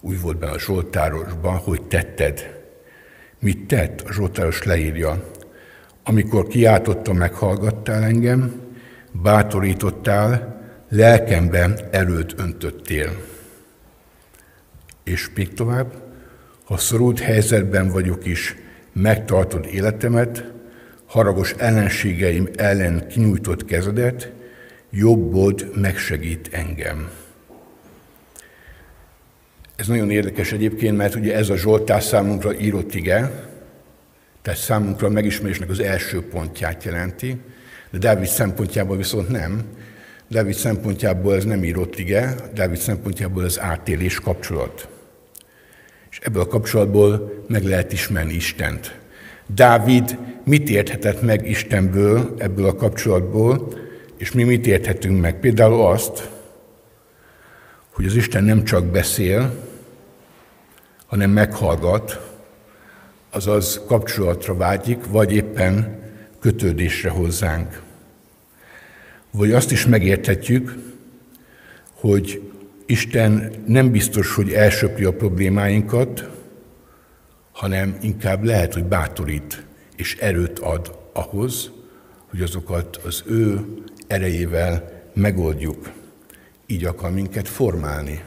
Úgy 0.00 0.20
volt 0.20 0.38
benne 0.38 0.52
a 0.52 0.58
Zsoltárosban, 0.58 1.56
hogy 1.56 1.82
tetted. 1.82 2.62
Mit 3.38 3.66
tett? 3.66 4.00
A 4.00 4.12
Zsoltáros 4.12 4.62
leírja. 4.62 5.30
Amikor 6.04 6.46
kiáltottam, 6.46 7.16
meghallgattál 7.16 8.02
engem, 8.02 8.60
bátorítottál, 9.12 10.60
lelkemben 10.88 11.78
erőt 11.90 12.34
öntöttél. 12.36 13.34
És 15.06 15.28
még 15.34 15.52
tovább, 15.52 15.94
ha 16.64 16.76
szorult 16.76 17.20
helyzetben 17.20 17.88
vagyok 17.88 18.26
is, 18.26 18.56
megtartod 18.92 19.66
életemet, 19.66 20.44
haragos 21.06 21.52
ellenségeim 21.52 22.48
ellen 22.56 23.06
kinyújtott 23.08 23.64
kezedet, 23.64 24.32
jobbod 24.90 25.70
megsegít 25.80 26.48
engem. 26.52 27.10
Ez 29.76 29.86
nagyon 29.86 30.10
érdekes 30.10 30.52
egyébként, 30.52 30.96
mert 30.96 31.14
ugye 31.14 31.34
ez 31.34 31.48
a 31.48 31.56
Zsoltár 31.56 32.02
számunkra 32.02 32.58
írott 32.58 32.94
ige, 32.94 33.48
tehát 34.42 34.60
számunkra 34.60 35.06
a 35.06 35.10
megismerésnek 35.10 35.70
az 35.70 35.80
első 35.80 36.28
pontját 36.28 36.84
jelenti, 36.84 37.40
de 37.90 37.98
Dávid 37.98 38.28
szempontjából 38.28 38.96
viszont 38.96 39.28
nem. 39.28 39.62
Dávid 40.28 40.54
szempontjából 40.54 41.34
ez 41.34 41.44
nem 41.44 41.64
írott 41.64 41.98
ige, 41.98 42.34
Dávid 42.54 42.78
szempontjából 42.78 43.44
ez 43.44 43.60
átélés 43.60 44.20
kapcsolat. 44.20 44.88
És 46.18 46.26
ebből 46.26 46.42
a 46.42 46.46
kapcsolatból 46.46 47.42
meg 47.48 47.64
lehet 47.64 47.92
ismerni 47.92 48.34
Istent. 48.34 48.98
Dávid 49.46 50.18
mit 50.44 50.68
érthetett 50.68 51.22
meg 51.22 51.48
Istenből, 51.48 52.34
ebből 52.38 52.66
a 52.66 52.74
kapcsolatból, 52.74 53.72
és 54.16 54.32
mi 54.32 54.42
mit 54.42 54.66
érthetünk 54.66 55.20
meg? 55.20 55.40
Például 55.40 55.86
azt, 55.86 56.30
hogy 57.90 58.06
az 58.06 58.14
Isten 58.14 58.44
nem 58.44 58.64
csak 58.64 58.84
beszél, 58.84 59.64
hanem 61.06 61.30
meghallgat, 61.30 62.34
azaz 63.30 63.80
kapcsolatra 63.86 64.56
vágyik, 64.56 65.06
vagy 65.08 65.32
éppen 65.32 66.02
kötődésre 66.40 67.10
hozzánk. 67.10 67.82
Vagy 69.30 69.52
azt 69.52 69.70
is 69.70 69.86
megérthetjük, 69.86 70.74
hogy 71.92 72.50
Isten 72.86 73.52
nem 73.66 73.90
biztos, 73.90 74.34
hogy 74.34 74.52
elsöpri 74.52 75.04
a 75.04 75.12
problémáinkat, 75.12 76.30
hanem 77.52 77.96
inkább 78.00 78.44
lehet, 78.44 78.74
hogy 78.74 78.84
bátorít 78.84 79.64
és 79.96 80.16
erőt 80.16 80.58
ad 80.58 80.98
ahhoz, 81.12 81.70
hogy 82.30 82.42
azokat 82.42 82.96
az 82.96 83.22
ő 83.26 83.64
erejével 84.06 85.02
megoldjuk. 85.14 85.90
Így 86.66 86.84
akar 86.84 87.10
minket 87.10 87.48
formálni. 87.48 88.22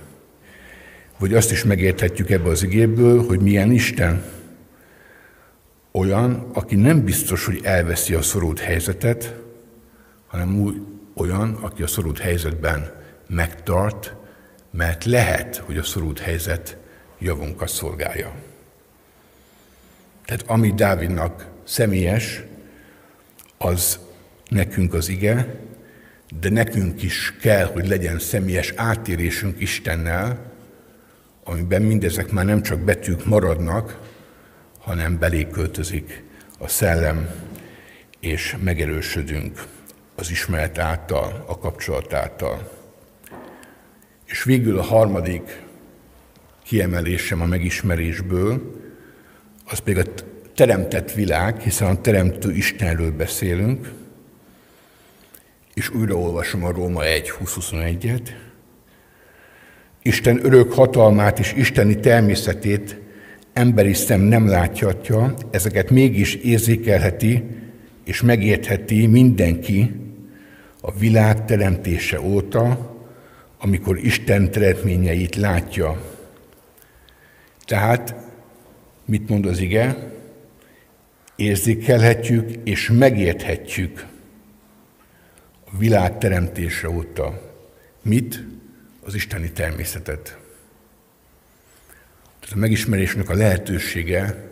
Vagy 1.19 1.33
azt 1.33 1.51
is 1.51 1.63
megérthetjük 1.63 2.29
ebbe 2.29 2.49
az 2.49 2.63
igéből, 2.63 3.25
hogy 3.25 3.39
milyen 3.39 3.71
Isten. 3.71 4.23
Olyan, 5.91 6.49
aki 6.53 6.75
nem 6.75 7.03
biztos, 7.03 7.45
hogy 7.45 7.59
elveszi 7.63 8.13
a 8.13 8.21
szorult 8.21 8.59
helyzetet, 8.59 9.35
hanem 10.27 10.59
úgy 10.59 10.81
olyan, 11.13 11.53
aki 11.53 11.83
a 11.83 11.87
szorult 11.87 12.19
helyzetben 12.19 12.91
megtart, 13.27 14.15
mert 14.71 15.03
lehet, 15.05 15.55
hogy 15.55 15.77
a 15.77 15.83
szorult 15.83 16.19
helyzet 16.19 16.77
javunkat 17.19 17.69
szolgálja. 17.69 18.35
Tehát 20.25 20.43
ami 20.47 20.73
Dávidnak 20.73 21.47
személyes, 21.63 22.41
az 23.57 23.99
nekünk 24.49 24.93
az 24.93 25.09
ige, 25.09 25.55
de 26.39 26.49
nekünk 26.49 27.03
is 27.03 27.33
kell, 27.41 27.65
hogy 27.65 27.87
legyen 27.87 28.19
személyes 28.19 28.73
átérésünk 28.75 29.59
Istennel, 29.59 30.51
amiben 31.43 31.81
mindezek 31.81 32.31
már 32.31 32.45
nem 32.45 32.61
csak 32.61 32.79
betűk 32.79 33.25
maradnak, 33.25 33.99
hanem 34.79 35.19
belé 35.19 35.47
költözik 35.47 36.23
a 36.57 36.67
szellem, 36.67 37.29
és 38.19 38.55
megerősödünk 38.63 39.63
az 40.15 40.29
ismeret 40.29 40.77
által, 40.77 41.43
a 41.47 41.59
kapcsolat 41.59 42.13
által. 42.13 42.78
És 44.29 44.43
végül 44.43 44.77
a 44.77 44.81
harmadik 44.83 45.61
kiemelésem 46.63 47.41
a 47.41 47.45
megismerésből, 47.45 48.75
az 49.65 49.79
pedig 49.79 49.97
a 50.07 50.11
teremtett 50.55 51.11
világ, 51.11 51.59
hiszen 51.59 51.87
a 51.87 52.01
teremtő 52.01 52.51
Istenről 52.51 53.11
beszélünk, 53.11 53.91
és 55.73 55.89
újraolvasom 55.89 56.63
a 56.63 56.71
Róma 56.71 57.01
1.20.21-et. 57.03 58.29
Isten 60.01 60.45
örök 60.45 60.73
hatalmát 60.73 61.39
és 61.39 61.53
isteni 61.53 61.99
természetét 61.99 62.99
emberi 63.53 63.93
szem 63.93 64.21
nem 64.21 64.47
láthatja, 64.47 65.33
ezeket 65.51 65.89
mégis 65.89 66.35
érzékelheti 66.35 67.43
és 68.03 68.21
megértheti 68.21 69.07
mindenki 69.07 69.91
a 70.81 70.91
világ 70.91 71.45
teremtése 71.45 72.21
óta, 72.21 72.88
amikor 73.61 73.97
Isten 73.97 74.51
teremtményeit 74.51 75.35
látja. 75.35 76.17
Tehát, 77.65 78.15
mit 79.05 79.29
mond 79.29 79.45
az 79.45 79.59
ige? 79.59 80.11
Érzékelhetjük 81.35 82.51
és 82.63 82.89
megérthetjük 82.89 84.05
a 85.73 85.77
világ 85.77 86.17
teremtése 86.17 86.89
óta. 86.89 87.53
Mit? 88.01 88.43
Az 89.03 89.13
isteni 89.13 89.51
természetet. 89.51 90.37
Tehát 92.39 92.55
a 92.55 92.57
megismerésnek 92.57 93.29
a 93.29 93.33
lehetősége 93.33 94.49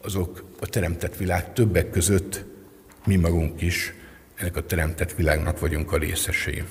azok 0.00 0.44
a 0.60 0.66
teremtett 0.66 1.16
világ 1.16 1.52
többek 1.52 1.90
között 1.90 2.44
mi 3.04 3.16
magunk 3.16 3.62
is 3.62 3.92
ennek 4.34 4.56
a 4.56 4.66
teremtett 4.66 5.12
világnak 5.12 5.60
vagyunk 5.60 5.92
a 5.92 5.98
részesei. 5.98 6.64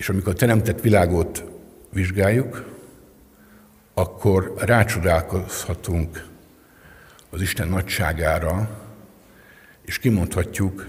És 0.00 0.08
amikor 0.08 0.32
a 0.32 0.36
teremtett 0.36 0.80
világot 0.80 1.44
vizsgáljuk, 1.92 2.64
akkor 3.94 4.54
rácsodálkozhatunk 4.58 6.26
az 7.30 7.40
Isten 7.40 7.68
nagyságára, 7.68 8.80
és 9.84 9.98
kimondhatjuk, 9.98 10.86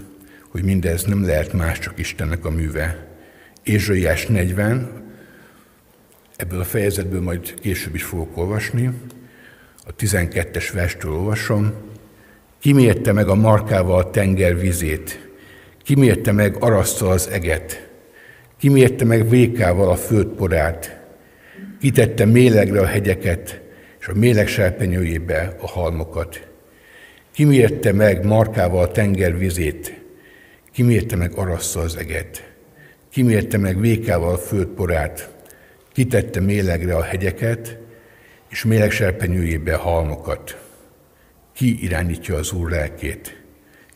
hogy 0.48 0.62
mindez 0.62 1.04
nem 1.04 1.24
lehet 1.24 1.52
más, 1.52 1.78
csak 1.78 1.98
Istennek 1.98 2.44
a 2.44 2.50
műve. 2.50 3.06
Ézsaiás 3.62 4.26
40, 4.26 5.02
ebből 6.36 6.60
a 6.60 6.64
fejezetből 6.64 7.20
majd 7.20 7.54
később 7.54 7.94
is 7.94 8.04
fogok 8.04 8.36
olvasni, 8.36 8.90
a 9.86 9.94
12-es 9.94 10.70
verstől 10.72 11.12
olvasom, 11.12 11.72
kimérte 12.58 13.12
meg 13.12 13.28
a 13.28 13.34
markával 13.34 13.98
a 13.98 14.10
tenger 14.10 14.58
vizét, 14.58 15.28
kimérte 15.82 16.32
meg 16.32 16.56
arasztal 16.60 17.10
az 17.10 17.28
eget, 17.28 17.90
kimérte 18.62 19.04
meg 19.04 19.28
vékával 19.28 19.88
a 19.88 19.96
földporát, 19.96 21.00
kitette 21.80 22.24
mélegre 22.24 22.80
a 22.80 22.86
hegyeket, 22.86 23.60
és 24.00 24.06
a 24.06 24.14
méleg 24.14 24.46
serpenyőjébe 24.46 25.56
a 25.60 25.66
halmokat. 25.66 26.48
Kimérte 27.32 27.92
meg 27.92 28.24
markával 28.24 28.82
a 28.82 28.90
tenger 28.90 29.38
vizét, 29.38 30.02
kimérte 30.72 31.16
meg 31.16 31.32
arassza 31.34 31.80
az 31.80 31.96
eget, 31.96 32.52
kimérte 33.10 33.58
meg 33.58 33.80
vékával 33.80 34.32
a 34.32 34.38
földporát, 34.38 35.30
kitette 35.92 36.40
mélegre 36.40 36.96
a 36.96 37.02
hegyeket, 37.02 37.78
és 38.48 38.64
méleg 38.64 38.90
serpenyőjébe 38.90 39.74
a 39.74 39.78
halmokat. 39.78 40.60
Ki 41.54 41.82
irányítja 41.84 42.36
az 42.36 42.52
Úr 42.52 42.70
lelkét? 42.70 43.42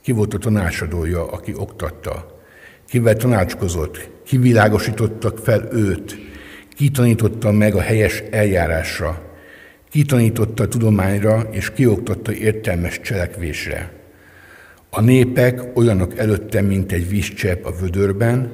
Ki 0.01 0.13
volt 0.13 0.35
a 0.35 0.39
tanácsadója, 0.39 1.31
aki 1.31 1.53
oktatta? 1.57 2.41
Kivel 2.89 3.17
tanácskozott? 3.17 4.15
Ki 4.27 4.37
világosítottak 4.37 5.39
fel 5.39 5.69
őt? 5.73 6.19
kitanította 6.77 7.53
meg 7.53 7.75
a 7.75 7.81
helyes 7.81 8.23
eljárásra, 8.31 9.23
kitanította 9.91 10.69
tudományra 10.69 11.49
és 11.51 11.71
kioktatta 11.71 12.33
értelmes 12.33 13.01
cselekvésre. 13.01 13.93
A 14.91 15.01
népek 15.01 15.77
olyanok 15.77 16.19
előtte, 16.19 16.61
mint 16.61 16.93
egy 16.93 17.09
vízcsepp 17.09 17.65
a 17.65 17.73
vödörben, 17.81 18.53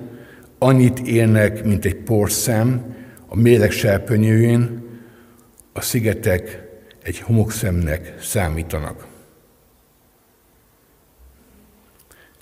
annyit 0.58 0.98
érnek, 0.98 1.64
mint 1.64 1.84
egy 1.84 1.96
porszem 1.96 2.94
a 3.26 3.36
mélek 3.36 3.70
serpenyőjén, 3.70 4.82
a 5.72 5.80
szigetek 5.80 6.62
egy 7.02 7.18
homokszemnek 7.18 8.14
számítanak. 8.20 9.06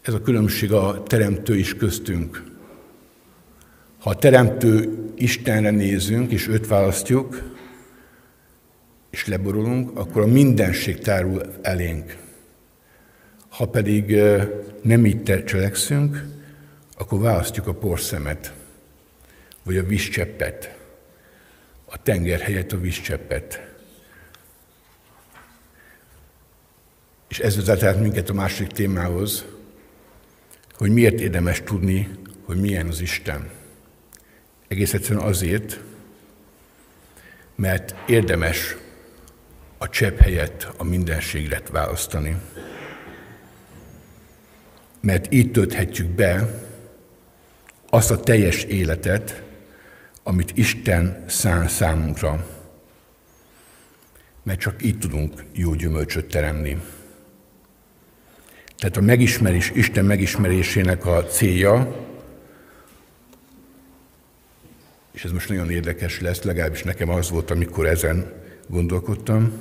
Ez 0.03 0.15
a 0.15 0.23
különbség 0.23 0.73
a 0.73 1.03
teremtő 1.03 1.57
is 1.57 1.75
köztünk. 1.75 2.50
Ha 4.01 4.11
a 4.11 4.17
teremtő 4.17 4.99
Istenre 5.15 5.71
nézünk, 5.71 6.31
és 6.31 6.49
őt 6.49 6.67
választjuk, 6.67 7.43
és 9.11 9.27
leborulunk, 9.27 9.99
akkor 9.99 10.23
a 10.23 10.27
mindenség 10.27 10.99
tárul 10.99 11.43
elénk. 11.63 12.17
Ha 13.49 13.69
pedig 13.69 14.17
nem 14.83 15.07
így 15.07 15.45
cselekszünk, 15.45 16.25
akkor 16.97 17.21
választjuk 17.21 17.67
a 17.67 17.75
porszemet, 17.75 18.55
vagy 19.63 19.77
a 19.77 19.85
vízcseppet, 19.85 20.77
a 21.85 22.03
tenger 22.03 22.41
helyett 22.41 22.73
a 22.73 22.81
vízcseppet. 22.81 23.69
És 27.29 27.39
ez 27.39 27.65
vezet 27.67 28.01
minket 28.01 28.31
a 28.31 28.35
másik 28.35 28.67
témához, 28.67 29.45
hogy 30.75 30.91
miért 30.91 31.21
érdemes 31.21 31.63
tudni, 31.63 32.09
hogy 32.45 32.61
milyen 32.61 32.87
az 32.87 33.01
Isten. 33.01 33.59
Egész 34.71 34.95
egyszerűen 34.95 35.25
azért, 35.25 35.81
mert 37.55 37.95
érdemes 38.07 38.77
a 39.79 39.89
csepp 39.89 40.19
helyett 40.19 40.69
a 40.77 40.85
mindenségre 40.85 41.63
választani. 41.71 42.37
Mert 45.01 45.33
így 45.33 45.51
tölthetjük 45.51 46.09
be 46.09 46.61
azt 47.89 48.11
a 48.11 48.21
teljes 48.21 48.63
életet, 48.63 49.43
amit 50.23 50.53
Isten 50.55 51.25
szán 51.29 51.69
számunkra. 51.69 52.47
Mert 54.43 54.61
csak 54.61 54.83
így 54.83 54.99
tudunk 54.99 55.45
jó 55.53 55.75
gyümölcsöt 55.75 56.27
teremni. 56.27 56.81
Tehát 58.79 58.97
a 58.97 59.01
megismerés, 59.01 59.71
Isten 59.75 60.05
megismerésének 60.05 61.07
a 61.07 61.25
célja, 61.25 62.09
és 65.13 65.25
ez 65.25 65.31
most 65.31 65.49
nagyon 65.49 65.71
érdekes 65.71 66.21
lesz, 66.21 66.43
legalábbis 66.43 66.83
nekem 66.83 67.09
az 67.09 67.31
volt, 67.31 67.51
amikor 67.51 67.87
ezen 67.87 68.33
gondolkodtam, 68.69 69.53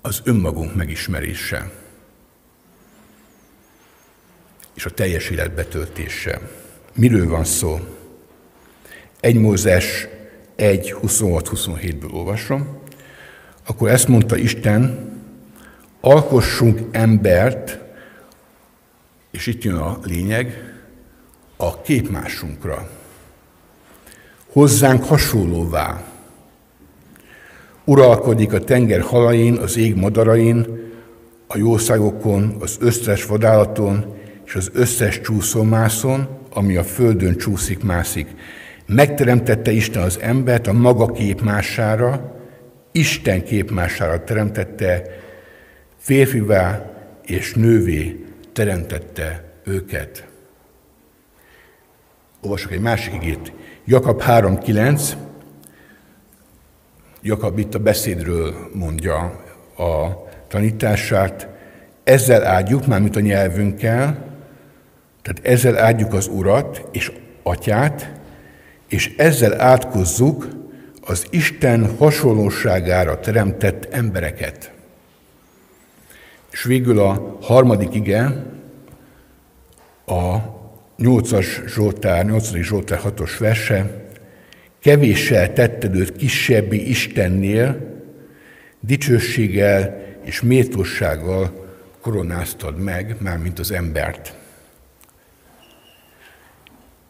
az 0.00 0.20
önmagunk 0.24 0.74
megismerése 0.74 1.70
és 4.74 4.84
a 4.84 4.90
teljes 4.90 5.30
élet 5.30 5.54
betöltése. 5.54 6.40
Miről 6.94 7.28
van 7.28 7.44
szó? 7.44 7.80
Egy 9.20 9.36
Mózes 9.36 10.08
1, 10.56 10.94
26-27-ből 11.02 12.12
olvasom. 12.12 12.80
Akkor 13.66 13.90
ezt 13.90 14.08
mondta 14.08 14.36
Isten, 14.36 15.10
alkossunk 16.00 16.80
embert, 16.90 17.78
és 19.30 19.46
itt 19.46 19.62
jön 19.62 19.74
a 19.74 19.98
lényeg, 20.02 20.71
a 21.62 21.80
képmásunkra. 21.80 22.88
Hozzánk 24.52 25.04
hasonlóvá. 25.04 26.02
Uralkodik 27.84 28.52
a 28.52 28.58
tenger 28.58 29.00
halain, 29.00 29.56
az 29.56 29.76
ég 29.76 29.94
madarain, 29.94 30.66
a 31.46 31.58
jószágokon, 31.58 32.56
az 32.60 32.76
összes 32.80 33.26
vadállaton, 33.26 34.14
és 34.44 34.54
az 34.54 34.70
összes 34.72 35.20
csúszómászon, 35.20 36.28
ami 36.50 36.76
a 36.76 36.84
földön 36.84 37.36
csúszik-mászik. 37.36 38.26
Megteremtette 38.86 39.70
Isten 39.70 40.02
az 40.02 40.18
embert 40.20 40.66
a 40.66 40.72
maga 40.72 41.06
képmására, 41.06 42.36
Isten 42.92 43.44
képmására 43.44 44.24
teremtette, 44.24 45.02
férfivá 45.96 46.90
és 47.24 47.54
nővé 47.54 48.24
teremtette 48.52 49.52
őket. 49.64 50.31
Olvasok 52.44 52.72
egy 52.72 52.80
másik 52.80 53.14
igét. 53.14 53.52
Jakab 53.84 54.22
3.9. 54.22 55.12
Jakab 57.20 57.58
itt 57.58 57.74
a 57.74 57.78
beszédről 57.78 58.54
mondja 58.74 59.16
a 59.76 60.08
tanítását. 60.48 61.48
Ezzel 62.04 62.44
áldjuk, 62.44 62.86
mármint 62.86 63.16
a 63.16 63.20
nyelvünkkel, 63.20 64.04
tehát 65.22 65.40
ezzel 65.42 65.78
áldjuk 65.78 66.12
az 66.12 66.26
Urat 66.26 66.88
és 66.90 67.12
Atyát, 67.42 68.12
és 68.88 69.14
ezzel 69.16 69.60
átkozzuk 69.60 70.48
az 71.02 71.26
Isten 71.30 71.96
hasonlóságára 71.96 73.20
teremtett 73.20 73.84
embereket. 73.94 74.72
És 76.50 76.62
végül 76.62 76.98
a 76.98 77.38
harmadik 77.40 77.94
ige, 77.94 78.46
a 80.06 80.51
8-as 81.02 81.66
Zsoltár, 81.66 82.24
8. 82.24 82.54
Zsoltár 82.62 83.00
6-os 83.04 83.36
verse, 83.38 84.06
kevéssel 84.80 85.52
tetted 85.52 85.94
őt 85.94 86.16
kisebbi 86.16 86.88
Istennél, 86.88 88.00
dicsőséggel 88.80 90.02
és 90.24 90.42
méltósággal 90.42 91.66
koronáztad 92.00 92.78
meg, 92.78 93.16
mármint 93.18 93.58
az 93.58 93.70
embert. 93.70 94.34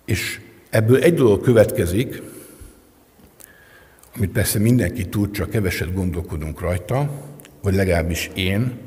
És 0.04 0.40
ebből 0.70 1.02
egy 1.02 1.14
dolog 1.14 1.40
következik, 1.40 2.22
amit 4.16 4.30
persze 4.30 4.58
mindenki 4.58 5.08
tud, 5.08 5.30
csak 5.30 5.50
keveset 5.50 5.94
gondolkodunk 5.94 6.60
rajta, 6.60 7.10
vagy 7.62 7.74
legalábbis 7.74 8.30
én, 8.34 8.78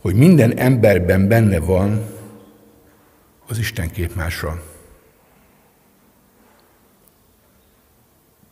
hogy 0.00 0.14
minden 0.14 0.58
emberben 0.58 1.28
benne 1.28 1.58
van 1.58 2.13
az 3.46 3.58
Isten 3.58 3.90
képmása. 3.90 4.62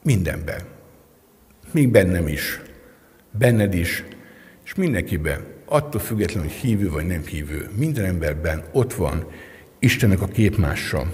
Mindenben. 0.03 0.63
Még 1.71 1.89
bennem 1.89 2.29
is. 2.29 2.61
Benned 3.31 3.75
is. 3.75 4.05
És 4.65 4.75
mindenkiben. 4.75 5.47
Attól 5.65 6.01
függetlenül, 6.01 6.49
hogy 6.49 6.59
hívő 6.59 6.91
vagy 6.91 7.07
nem 7.07 7.25
hívő. 7.27 7.71
Minden 7.77 8.05
emberben 8.05 8.65
ott 8.73 8.95
van 8.95 9.27
Istennek 9.79 10.21
a 10.21 10.27
képmása. 10.27 11.13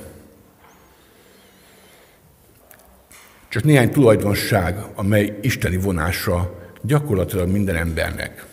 Csak 3.48 3.64
néhány 3.64 3.90
tulajdonság, 3.90 4.78
amely 4.94 5.38
isteni 5.42 5.76
vonása 5.76 6.70
gyakorlatilag 6.82 7.48
minden 7.48 7.76
embernek. 7.76 8.46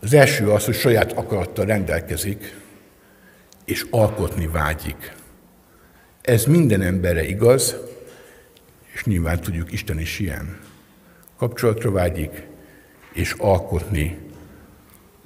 Az 0.00 0.12
első 0.12 0.50
az, 0.50 0.64
hogy 0.64 0.74
saját 0.74 1.12
akarattal 1.12 1.64
rendelkezik, 1.64 2.56
és 3.64 3.86
alkotni 3.90 4.46
vágyik. 4.46 5.12
Ez 6.20 6.44
minden 6.44 6.82
emberre 6.82 7.26
igaz, 7.26 7.76
és 8.92 9.04
nyilván 9.04 9.40
tudjuk, 9.40 9.72
Isten 9.72 9.98
is 9.98 10.18
ilyen. 10.18 10.58
Kapcsolatra 11.36 11.90
vágyik, 11.90 12.46
és 13.12 13.32
alkotni 13.32 14.18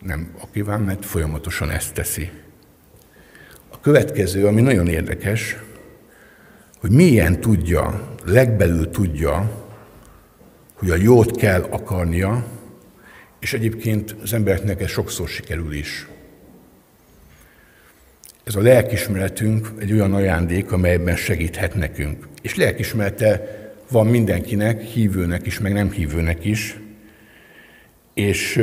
nem 0.03 0.35
akíván, 0.38 0.81
mert 0.81 1.05
folyamatosan 1.05 1.70
ezt 1.70 1.94
teszi. 1.94 2.31
A 3.68 3.81
következő, 3.81 4.46
ami 4.46 4.61
nagyon 4.61 4.88
érdekes, 4.88 5.57
hogy 6.81 6.90
milyen 6.90 7.40
tudja, 7.40 8.14
legbelül 8.24 8.90
tudja, 8.90 9.66
hogy 10.74 10.90
a 10.90 10.96
jót 10.96 11.37
kell 11.37 11.62
akarnia, 11.62 12.46
és 13.40 13.53
egyébként 13.53 14.16
az 14.22 14.33
embereknek 14.33 14.81
ez 14.81 14.90
sokszor 14.90 15.29
sikerül 15.29 15.72
is. 15.72 16.09
Ez 18.48 18.54
a 18.54 18.61
lelkismeretünk 18.61 19.68
egy 19.78 19.92
olyan 19.92 20.14
ajándék, 20.14 20.72
amelyben 20.72 21.16
segíthet 21.16 21.74
nekünk. 21.74 22.28
És 22.42 22.54
lelkismerete 22.54 23.42
van 23.90 24.06
mindenkinek, 24.06 24.80
hívőnek 24.80 25.46
is, 25.46 25.58
meg 25.58 25.72
nem 25.72 25.90
hívőnek 25.90 26.44
is. 26.44 26.80
És, 28.14 28.62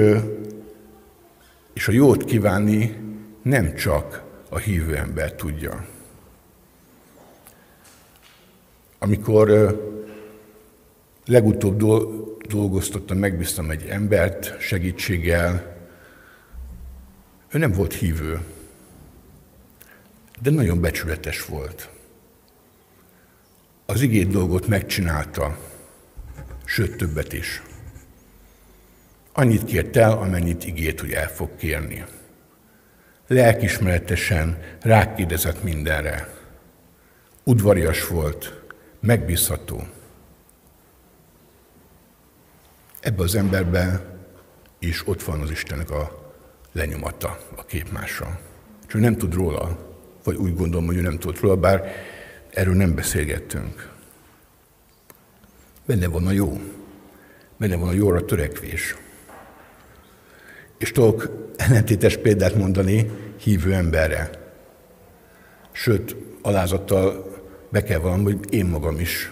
és 1.74 1.88
a 1.88 1.92
jót 1.92 2.24
kívánni 2.24 2.96
nem 3.42 3.76
csak 3.76 4.24
a 4.50 4.58
hívő 4.58 4.96
ember 4.96 5.34
tudja. 5.34 5.86
Amikor 9.00 9.50
legutóbb 11.26 11.78
dolgoztattam, 12.48 13.18
megbíztam 13.18 13.70
egy 13.70 13.86
embert 13.90 14.60
segítséggel, 14.60 15.76
ő 17.52 17.58
nem 17.58 17.72
volt 17.72 17.94
hívő, 17.94 18.40
de 20.42 20.50
nagyon 20.50 20.82
becsületes 20.82 21.46
volt. 21.46 21.90
az 23.86 24.02
igét 24.02 24.28
dolgot 24.28 24.68
megcsinálta, 24.68 25.58
sőt 26.66 26.98
többet 26.98 27.34
is. 27.34 27.62
Annyit 29.34 29.64
kért 29.64 29.96
el, 29.96 30.12
amennyit 30.12 30.66
ígért, 30.66 31.00
hogy 31.00 31.12
el 31.12 31.30
fog 31.30 31.56
kérni. 31.56 32.06
Lelkismeretesen 33.28 34.62
rákérdezett 34.82 35.64
mindenre. 35.64 36.34
Udvarias 37.44 38.08
volt, 38.08 38.62
megbízható. 39.00 39.88
Ebbe 43.00 43.24
az 43.24 43.36
emberben 43.36 44.20
is 44.80 45.08
ott 45.08 45.24
van 45.24 45.42
az 45.42 45.52
Istennek 45.52 45.90
a 45.90 46.34
lenyomata, 46.72 47.38
a 47.56 47.66
képmása. 47.66 48.40
Csak 48.88 49.02
nem 49.02 49.16
tud 49.16 49.34
róla, 49.34 49.95
vagy 50.26 50.36
úgy 50.36 50.56
gondolom, 50.56 50.86
hogy 50.86 50.96
ő 50.96 51.02
nem 51.02 51.18
tud 51.18 51.40
róla, 51.40 51.56
bár 51.56 51.92
erről 52.50 52.76
nem 52.76 52.96
beszélgettünk. 52.96 53.94
Benne 55.86 56.08
van 56.08 56.28
a 56.28 56.32
jó. 56.32 56.60
Benne 57.58 57.76
van 57.76 57.88
a 57.88 57.94
jóra 57.94 58.26
törekvés. 58.26 58.96
És 60.78 60.92
tudok 60.92 61.50
ellentétes 61.56 62.18
példát 62.18 62.56
mondani 62.56 63.12
hívő 63.40 63.74
emberre. 63.74 64.30
Sőt, 65.72 66.16
alázattal 66.42 67.34
be 67.70 67.84
kell 67.84 68.00
vallanom, 68.00 68.24
hogy 68.24 68.40
én 68.50 68.66
magam 68.66 69.00
is 69.00 69.32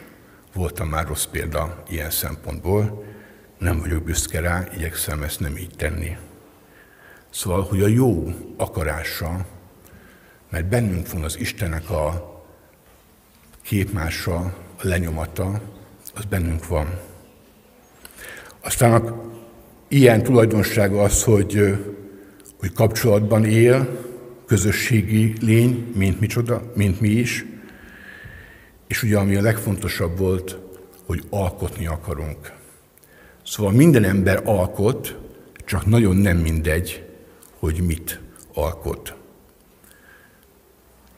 voltam 0.53 0.87
már 0.87 1.07
rossz 1.07 1.25
példa 1.25 1.83
ilyen 1.89 2.09
szempontból. 2.09 3.03
Nem 3.57 3.79
vagyok 3.79 4.03
büszke 4.03 4.39
rá, 4.39 4.67
igyekszem 4.75 5.23
ezt 5.23 5.39
nem 5.39 5.57
így 5.57 5.75
tenni. 5.75 6.17
Szóval, 7.29 7.61
hogy 7.61 7.81
a 7.81 7.87
jó 7.87 8.33
akarása, 8.57 9.45
mert 10.53 10.67
bennünk 10.67 11.11
van 11.11 11.23
az 11.23 11.39
Istennek 11.39 11.89
a 11.89 12.31
képmása, 13.61 14.35
a 14.77 14.87
lenyomata, 14.87 15.61
az 16.15 16.25
bennünk 16.25 16.67
van. 16.67 16.99
Aztán 18.61 18.93
a, 18.93 19.21
ilyen 19.87 20.23
tulajdonsága 20.23 21.01
az, 21.01 21.23
hogy, 21.23 21.77
hogy 22.59 22.71
kapcsolatban 22.71 23.45
él, 23.45 24.05
közösségi 24.45 25.33
lény, 25.41 25.91
mint 25.95 26.19
micsoda, 26.19 26.71
mint 26.75 27.01
mi 27.01 27.09
is, 27.09 27.45
és 28.87 29.03
ugye 29.03 29.17
ami 29.17 29.35
a 29.35 29.41
legfontosabb 29.41 30.17
volt, 30.17 30.57
hogy 31.05 31.23
alkotni 31.29 31.87
akarunk. 31.87 32.53
Szóval 33.45 33.71
minden 33.71 34.03
ember 34.03 34.41
alkot, 34.45 35.17
csak 35.65 35.85
nagyon 35.85 36.15
nem 36.15 36.37
mindegy, 36.37 37.09
hogy 37.59 37.81
mit 37.85 38.19
alkot. 38.53 39.21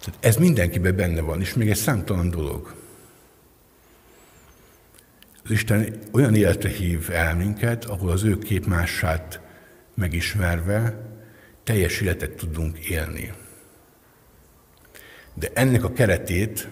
Tehát 0.06 0.26
ez 0.26 0.36
mindenkiben 0.36 0.96
benne 0.96 1.22
van, 1.22 1.41
és 1.41 1.54
még 1.54 1.70
egy 1.70 1.76
számtalan 1.76 2.30
dolog. 2.30 2.76
Az 5.44 5.52
Isten 5.52 6.00
olyan 6.12 6.36
életre 6.36 6.70
hív 6.70 7.10
el 7.12 7.36
minket, 7.36 7.86
ahol 7.86 8.12
az 8.12 8.24
ő 8.24 8.38
képmását 8.38 9.39
megismerve 9.94 10.98
teljes 11.63 12.02
életet 12.02 12.36
tudunk 12.36 12.78
élni. 12.78 13.34
De 15.34 15.50
ennek 15.54 15.84
a 15.84 15.91
keretét 15.91 16.68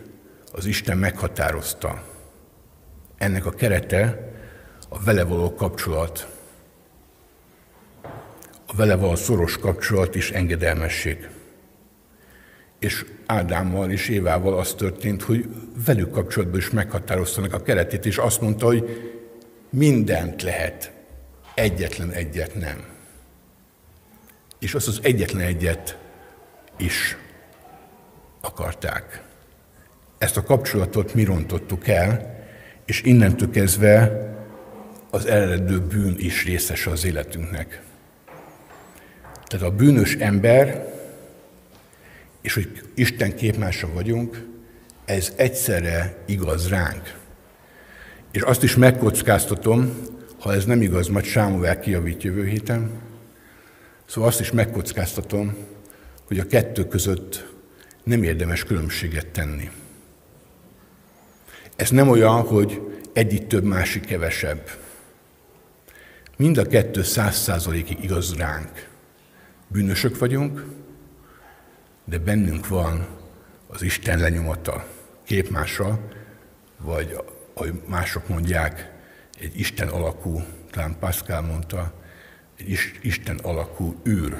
az 0.52 0.65
Isten 0.65 0.98
meghatározta. 0.98 2.04
Ennek 3.17 3.46
a 3.46 3.52
kerete 3.52 4.32
a 4.89 5.04
vele 5.04 5.24
való 5.24 5.54
kapcsolat, 5.54 6.28
a 8.65 8.76
vele 8.76 8.96
való 8.96 9.15
szoros 9.15 9.58
kapcsolat 9.58 10.15
és 10.15 10.32
engedelmesség. 10.32 11.30
És 12.84 13.06
Ádámmal 13.26 13.91
és 13.91 14.10
Évával 14.10 14.60
az 14.60 14.74
történt, 14.74 15.22
hogy 15.22 15.50
velük 15.86 16.12
kapcsolatban 16.12 16.60
is 16.60 16.69
meghatároztanak 16.69 17.54
a 17.54 17.62
keretét, 17.62 18.06
és 18.06 18.17
azt 18.17 18.41
mondta, 18.41 18.65
hogy 18.65 19.12
mindent 19.69 20.41
lehet, 20.41 20.91
egyetlen 21.54 22.12
egyet 22.12 22.56
nem. 22.56 22.84
És 24.60 24.74
azt 24.74 24.88
az 24.88 25.00
egyetlen 25.02 25.41
egyet 25.41 25.98
is 26.78 27.17
akarták. 28.41 29.24
Ezt 30.17 30.38
a 30.38 30.43
kapcsolatot 30.43 31.13
mi 31.13 31.24
rontottuk 31.24 31.88
el, 31.88 32.41
és 32.86 33.02
innentől 33.02 33.50
kezdve 33.50 34.12
az 35.10 35.26
eredő 35.26 35.80
bűn 35.80 36.15
is 36.17 36.46
részese 36.46 36.89
az 36.89 37.06
életünknek. 37.06 37.82
Tehát 39.46 39.65
a 39.65 39.76
bűnös 39.76 40.15
ember, 40.15 40.92
és 42.43 42.53
hogy 42.53 42.82
Isten 42.95 43.36
képmása 43.36 43.93
vagyunk, 43.93 44.45
ez 45.06 45.34
egyszerre 45.36 46.23
igaz 46.25 46.69
ránk. 46.69 47.13
És 48.32 48.41
azt 48.41 48.63
is 48.63 48.75
megkockáztatom, 48.75 49.93
ha 50.39 50.53
ez 50.53 50.65
nem 50.65 50.82
igaz, 50.82 51.08
majd 51.08 51.25
Sámuel 51.25 51.79
kijavít 51.79 52.23
jövő 52.23 52.47
héten, 52.47 52.91
szóval 54.06 54.29
azt 54.29 54.39
is 54.39 54.51
megkockáztatom, 54.51 55.56
hogy 56.27 56.39
a 56.39 56.47
kettő 56.47 56.88
között 56.88 57.51
nem 58.03 58.23
érdemes 58.23 58.63
különbséget 58.63 59.27
tenni. 59.27 59.69
Ez 61.75 61.89
nem 61.89 62.10
olyan, 62.10 62.41
hogy 62.41 62.82
egyik 63.13 63.47
több, 63.47 63.63
másik 63.63 64.06
kevesebb. 64.06 64.69
Mind 66.38 66.58
a 66.58 66.65
kettő 66.65 67.03
száz 67.03 67.36
százalékig 67.36 68.03
igaz 68.03 68.36
ránk. 68.36 68.88
Bűnösök 69.67 70.17
vagyunk, 70.17 70.65
de 72.06 72.18
bennünk 72.18 72.68
van 72.68 73.08
az 73.68 73.82
Isten 73.82 74.20
lenyomata, 74.20 74.86
képmása, 75.24 76.00
vagy 76.78 77.18
ahogy 77.54 77.82
mások 77.88 78.28
mondják, 78.28 78.92
egy 79.39 79.60
Isten 79.60 79.88
alakú, 79.88 80.44
talán 80.72 81.00
Pascal 81.00 81.42
mondta, 81.42 81.94
egy 82.58 82.80
Isten 83.02 83.38
alakú 83.38 83.96
űr. 84.08 84.38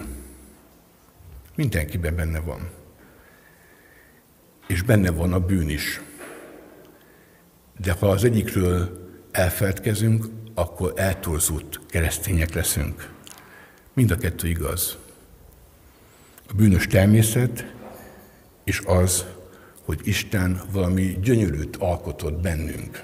Mindenkiben 1.56 2.16
benne 2.16 2.40
van. 2.40 2.70
És 4.68 4.82
benne 4.82 5.12
van 5.12 5.34
a 5.34 5.40
bűn 5.40 5.70
is. 5.70 6.02
De 7.78 7.92
ha 7.92 8.10
az 8.10 8.24
egyikről 8.24 9.02
elfeledkezünk, 9.32 10.26
akkor 10.54 10.94
eltorzult 10.96 11.80
keresztények 11.88 12.54
leszünk. 12.54 13.12
Mind 13.94 14.12
a 14.12 14.18
kettő 14.18 14.48
igaz. 14.48 14.98
A 16.48 16.54
bűnös 16.56 16.88
természet, 16.88 17.74
és 18.64 18.82
az, 18.86 19.26
hogy 19.86 20.00
Isten 20.04 20.62
valami 20.72 21.18
gyönyörűt 21.22 21.76
alkotott 21.76 22.42
bennünk. 22.42 23.04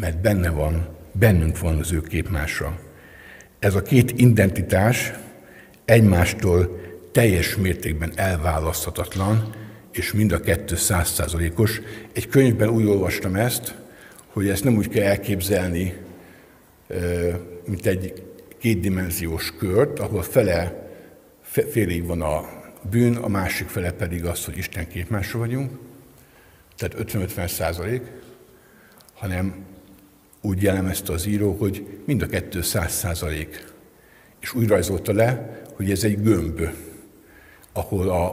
Mert 0.00 0.20
benne 0.20 0.50
van, 0.50 0.88
bennünk 1.12 1.58
van 1.58 1.78
az 1.78 1.92
ő 1.92 2.00
képmása. 2.00 2.78
Ez 3.58 3.74
a 3.74 3.82
két 3.82 4.12
identitás 4.16 5.12
egymástól 5.84 6.80
teljes 7.12 7.56
mértékben 7.56 8.12
elválaszthatatlan, 8.14 9.54
és 9.92 10.12
mind 10.12 10.32
a 10.32 10.40
kettő 10.40 10.76
százszázalékos. 10.76 11.80
Egy 12.12 12.28
könyvben 12.28 12.68
úgy 12.68 12.84
olvastam 12.84 13.34
ezt, 13.34 13.74
hogy 14.26 14.48
ezt 14.48 14.64
nem 14.64 14.76
úgy 14.76 14.88
kell 14.88 15.04
elképzelni, 15.04 15.96
mint 17.66 17.86
egy 17.86 18.22
kétdimenziós 18.58 19.54
kört, 19.58 19.98
ahol 19.98 20.22
fele, 20.22 20.85
félig 21.64 22.06
van 22.06 22.22
a 22.22 22.48
bűn, 22.90 23.16
a 23.16 23.28
másik 23.28 23.68
fele 23.68 23.92
pedig 23.92 24.24
az, 24.24 24.44
hogy 24.44 24.56
Isten 24.56 24.88
képmásra 24.88 25.38
vagyunk, 25.38 25.70
tehát 26.76 27.10
50-50 27.12 27.48
százalék, 27.48 28.02
hanem 29.14 29.64
úgy 30.40 30.62
jellemezte 30.62 31.12
az 31.12 31.26
író, 31.26 31.52
hogy 31.52 31.98
mind 32.04 32.22
a 32.22 32.26
kettő 32.26 32.62
száz 32.62 32.92
százalék. 32.92 33.64
És 34.40 34.54
úgy 34.54 34.68
rajzolta 34.68 35.12
le, 35.12 35.62
hogy 35.74 35.90
ez 35.90 36.04
egy 36.04 36.22
gömb, 36.22 36.60
ahol 37.72 38.08
a, 38.08 38.26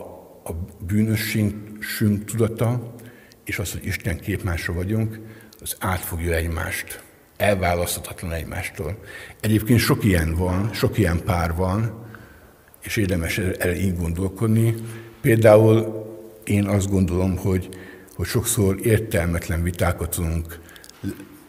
a 0.43 0.51
bűnösségünk 0.85 2.25
tudata, 2.25 2.95
és 3.43 3.59
az, 3.59 3.71
hogy 3.71 3.85
Isten 3.85 4.19
képmásra 4.19 4.73
vagyunk, 4.73 5.19
az 5.61 5.75
átfogja 5.79 6.35
egymást, 6.35 7.03
elválaszthatatlan 7.37 8.31
egymástól. 8.31 8.97
Egyébként 9.39 9.79
sok 9.79 10.03
ilyen 10.03 10.35
van, 10.35 10.73
sok 10.73 10.97
ilyen 10.97 11.23
pár 11.23 11.55
van, 11.55 12.02
és 12.83 12.97
érdemes 12.97 13.37
erre 13.37 13.75
így 13.75 13.97
gondolkodni. 13.97 14.75
Például 15.21 16.03
én 16.43 16.65
azt 16.67 16.89
gondolom, 16.89 17.37
hogy, 17.37 17.69
hogy 18.15 18.25
sokszor 18.25 18.79
értelmetlen 18.85 19.63
vitákat 19.63 20.09
tudunk 20.09 20.59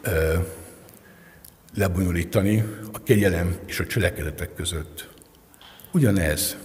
ö, 0.02 0.34
lebonyolítani 1.74 2.64
a 2.92 3.02
kegyelem 3.02 3.56
és 3.66 3.80
a 3.80 3.86
cselekedetek 3.86 4.54
között. 4.54 5.08
Ugyanez. 5.92 6.56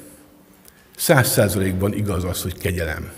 Száz 0.96 1.28
százalékban 1.28 1.94
igaz 1.94 2.24
az, 2.24 2.42
hogy 2.42 2.58
kegyelem, 2.58 3.12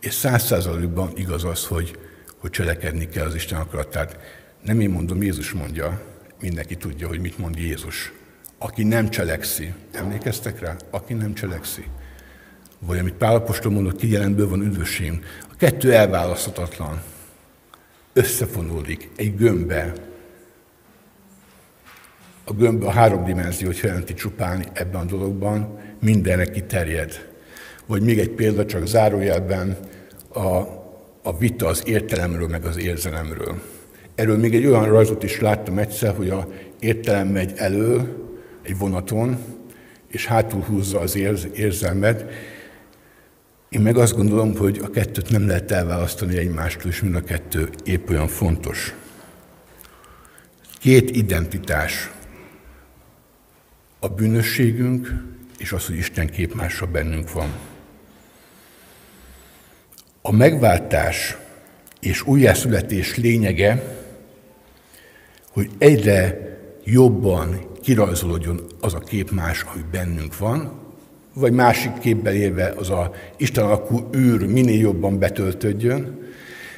és 0.00 0.14
száz 0.14 0.44
százalékban 0.44 1.12
igaz 1.14 1.44
az, 1.44 1.64
hogy 1.64 1.98
hogy 2.46 2.50
cselekedni 2.50 3.08
kell 3.08 3.26
az 3.26 3.34
Isten 3.34 3.60
akaratát. 3.60 4.18
Nem 4.62 4.80
én 4.80 4.90
mondom, 4.90 5.22
Jézus 5.22 5.52
mondja, 5.52 6.02
mindenki 6.40 6.76
tudja, 6.76 7.08
hogy 7.08 7.20
mit 7.20 7.38
mond 7.38 7.58
Jézus. 7.58 8.12
Aki 8.58 8.82
nem 8.82 9.08
cselekszi, 9.08 9.72
emlékeztek 9.92 10.60
rá? 10.60 10.76
Aki 10.90 11.14
nem 11.14 11.34
cselekszi. 11.34 11.84
Vagy 12.78 12.98
amit 12.98 13.14
Pál 13.14 13.34
Apostol 13.34 13.72
mondott, 13.72 13.96
kijelentből 13.96 14.48
van 14.48 14.60
üdvösségünk. 14.60 15.24
A 15.42 15.56
kettő 15.56 15.92
elválaszthatatlan. 15.92 17.02
összefonódik 18.12 19.10
egy 19.16 19.36
gömbbe. 19.36 19.92
A 22.44 22.52
gömb 22.52 22.82
a 22.82 22.90
három 22.90 23.24
dimenziót 23.24 23.80
jelenti 23.80 24.14
csupán 24.14 24.66
ebben 24.72 25.00
a 25.00 25.04
dologban, 25.04 25.78
mindenre 26.00 26.44
kiterjed. 26.44 27.28
Vagy 27.86 28.02
még 28.02 28.18
egy 28.18 28.30
példa, 28.30 28.66
csak 28.66 28.86
zárójelben 28.86 29.76
a, 30.32 30.56
a 31.22 31.38
vita 31.38 31.66
az 31.66 31.82
értelemről, 31.86 32.48
meg 32.48 32.64
az 32.64 32.76
érzelemről. 32.76 33.62
Erről 34.14 34.38
még 34.38 34.54
egy 34.54 34.66
olyan 34.66 34.84
rajzot 34.84 35.22
is 35.22 35.40
láttam 35.40 35.78
egyszer, 35.78 36.14
hogy 36.14 36.30
a 36.30 36.48
értelem 36.78 37.28
megy 37.28 37.52
elő 37.56 38.16
egy 38.66 38.78
vonaton, 38.78 39.38
és 40.06 40.26
hátul 40.26 40.62
húzza 40.62 41.00
az 41.00 41.16
érz, 41.16 41.48
érzelmet. 41.54 42.24
Én 43.68 43.80
meg 43.80 43.96
azt 43.96 44.16
gondolom, 44.16 44.56
hogy 44.56 44.80
a 44.82 44.90
kettőt 44.90 45.30
nem 45.30 45.46
lehet 45.46 45.70
elválasztani 45.70 46.36
egymástól, 46.36 46.90
és 46.90 47.00
mind 47.00 47.14
a 47.14 47.22
kettő 47.22 47.68
épp 47.84 48.08
olyan 48.08 48.28
fontos. 48.28 48.94
Két 50.78 51.10
identitás. 51.10 52.10
A 53.98 54.08
bűnösségünk, 54.08 55.14
és 55.58 55.72
az, 55.72 55.86
hogy 55.86 55.96
Isten 55.96 56.26
képmása 56.26 56.86
bennünk 56.86 57.32
van. 57.32 57.48
A 60.22 60.32
megváltás 60.32 61.36
és 62.00 62.22
újjászületés 62.22 63.16
lényege, 63.16 63.96
hogy 65.50 65.70
egyre 65.78 66.38
jobban 66.84 67.75
kirajzolódjon 67.86 68.60
az 68.80 68.94
a 68.94 68.98
képmás, 68.98 69.62
ami 69.62 69.82
bennünk 69.90 70.38
van, 70.38 70.72
vagy 71.34 71.52
másik 71.52 71.98
képben 71.98 72.34
élve 72.34 72.74
az 72.76 72.90
a 72.90 73.12
Isten 73.36 73.64
alakú 73.64 74.08
űr 74.16 74.46
minél 74.46 74.78
jobban 74.78 75.18
betöltődjön, 75.18 76.28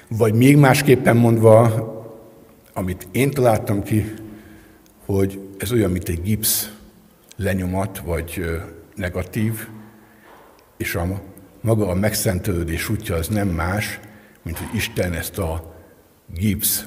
vagy 0.09 0.35
még 0.35 0.57
másképpen 0.57 1.17
mondva, 1.17 1.63
amit 2.73 3.09
én 3.11 3.31
találtam 3.31 3.83
ki, 3.83 4.15
hogy 5.05 5.41
ez 5.59 5.73
olyan, 5.73 5.91
mint 5.91 6.09
egy 6.09 6.23
gipsz 6.23 6.73
lenyomat, 7.37 7.99
vagy 7.99 8.45
negatív, 8.95 9.69
és 10.77 10.95
a 10.95 11.21
maga 11.61 11.89
a 11.89 11.95
megszentelődés 11.95 12.89
útja 12.89 13.15
az 13.15 13.29
nem 13.29 13.49
más, 13.49 14.01
mint 14.43 14.59
hogy 14.59 14.77
Isten 14.77 15.13
ezt 15.13 15.39
a 15.39 15.75
gipsz 16.35 16.87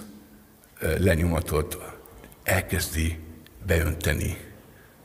lenyomatot 0.98 1.78
elkezdi 2.44 3.18
beönteni 3.66 4.38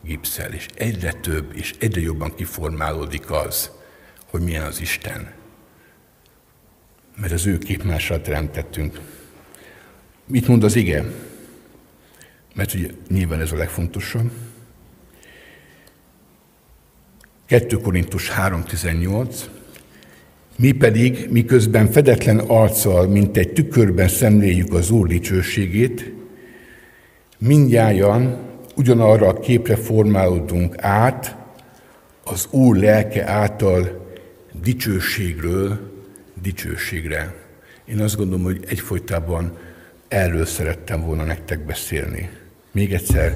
gipszel, 0.02 0.52
és 0.52 0.66
egyre 0.74 1.12
több 1.12 1.52
és 1.54 1.74
egyre 1.78 2.00
jobban 2.00 2.34
kiformálódik 2.34 3.30
az, 3.30 3.70
hogy 4.26 4.40
milyen 4.40 4.64
az 4.64 4.80
Isten. 4.80 5.32
Mert 7.16 7.32
az 7.32 7.46
ő 7.46 7.58
képmásra 7.58 8.20
teremtettünk. 8.20 9.00
Mit 10.26 10.48
mond 10.48 10.64
az 10.64 10.76
ige? 10.76 11.04
Mert 12.54 12.74
ugye 12.74 12.88
nyilván 13.08 13.40
ez 13.40 13.52
a 13.52 13.56
legfontosabb. 13.56 14.30
2 17.46 17.76
Korintus 17.76 18.30
3.18 18.30 19.40
Mi 20.56 20.72
pedig, 20.72 21.26
miközben 21.30 21.90
fedetlen 21.90 22.38
arccal, 22.38 23.06
mint 23.06 23.36
egy 23.36 23.52
tükörben 23.52 24.08
szemléljük 24.08 24.72
az 24.72 24.90
Úr 24.90 25.08
dicsőségét, 25.08 26.12
mindjájan 27.38 28.45
ugyanarra 28.76 29.28
a 29.28 29.38
képre 29.38 29.76
formálódunk 29.76 30.74
át, 30.78 31.36
az 32.24 32.46
Úr 32.50 32.76
lelke 32.76 33.28
által 33.30 34.06
dicsőségről 34.62 35.94
dicsőségre. 36.42 37.34
Én 37.84 38.00
azt 38.00 38.16
gondolom, 38.16 38.44
hogy 38.44 38.64
egyfolytában 38.68 39.58
erről 40.08 40.44
szerettem 40.44 41.00
volna 41.00 41.24
nektek 41.24 41.64
beszélni. 41.64 42.30
Még 42.72 42.92
egyszer, 42.92 43.34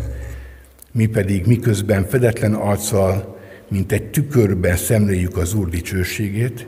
mi 0.93 1.07
pedig 1.07 1.47
miközben 1.47 2.05
fedetlen 2.05 2.55
arccal, 2.55 3.39
mint 3.69 3.93
egy 3.93 4.11
tükörben 4.11 4.77
szemléljük 4.77 5.37
az 5.37 5.55
Úr 5.55 5.69
dicsőségét, 5.69 6.67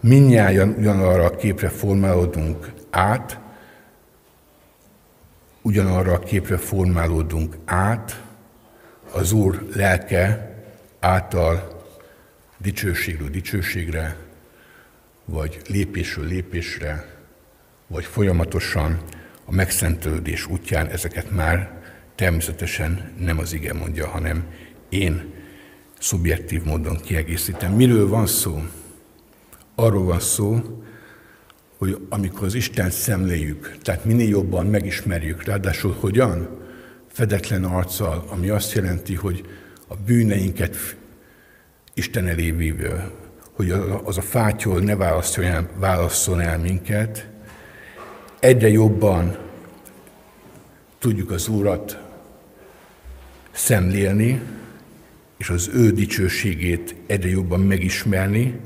minnyáján 0.00 0.74
ugyanarra 0.78 1.24
a 1.24 1.36
képre 1.36 1.68
formálódunk 1.68 2.72
át, 2.90 3.40
ugyanarra 5.62 6.12
a 6.12 6.18
képre 6.18 6.56
formálódunk 6.56 7.56
át, 7.64 8.22
az 9.12 9.32
Úr 9.32 9.66
lelke 9.74 10.54
által 11.00 11.82
dicsőségről 12.58 13.28
dicsőségre, 13.28 14.16
vagy 15.24 15.60
lépésről 15.68 16.26
lépésre, 16.26 17.06
vagy 17.86 18.04
folyamatosan 18.04 19.02
a 19.44 19.52
megszentelődés 19.52 20.46
útján 20.46 20.86
ezeket 20.86 21.30
már 21.30 21.82
természetesen 22.14 23.12
nem 23.18 23.38
az 23.38 23.52
ige 23.52 23.72
mondja, 23.72 24.08
hanem 24.08 24.44
én 24.88 25.34
szubjektív 25.98 26.62
módon 26.62 26.96
kiegészítem. 26.96 27.72
Miről 27.72 28.08
van 28.08 28.26
szó? 28.26 28.62
Arról 29.74 30.04
van 30.04 30.20
szó, 30.20 30.82
hogy 31.82 31.98
amikor 32.08 32.46
az 32.46 32.54
Isten 32.54 32.90
szemléljük, 32.90 33.76
tehát 33.82 34.04
minél 34.04 34.28
jobban 34.28 34.66
megismerjük, 34.66 35.44
ráadásul 35.44 35.96
hogyan? 36.00 36.48
Fedetlen 37.06 37.64
arccal, 37.64 38.24
ami 38.28 38.48
azt 38.48 38.72
jelenti, 38.72 39.14
hogy 39.14 39.44
a 39.88 39.94
bűneinket 39.96 40.76
Isten 41.94 42.26
elé 42.26 42.50
vívő, 42.50 43.10
hogy 43.52 43.70
az 44.04 44.18
a 44.18 44.22
fátyol 44.22 44.80
ne 44.80 44.96
válaszol 44.96 45.44
el, 45.44 45.68
válasszon 45.76 46.40
el 46.40 46.58
minket, 46.58 47.28
egyre 48.40 48.68
jobban 48.68 49.38
tudjuk 50.98 51.30
az 51.30 51.48
Úrat 51.48 51.98
szemlélni, 53.50 54.40
és 55.36 55.48
az 55.48 55.70
ő 55.74 55.90
dicsőségét 55.90 56.94
egyre 57.06 57.28
jobban 57.28 57.60
megismerni, 57.60 58.60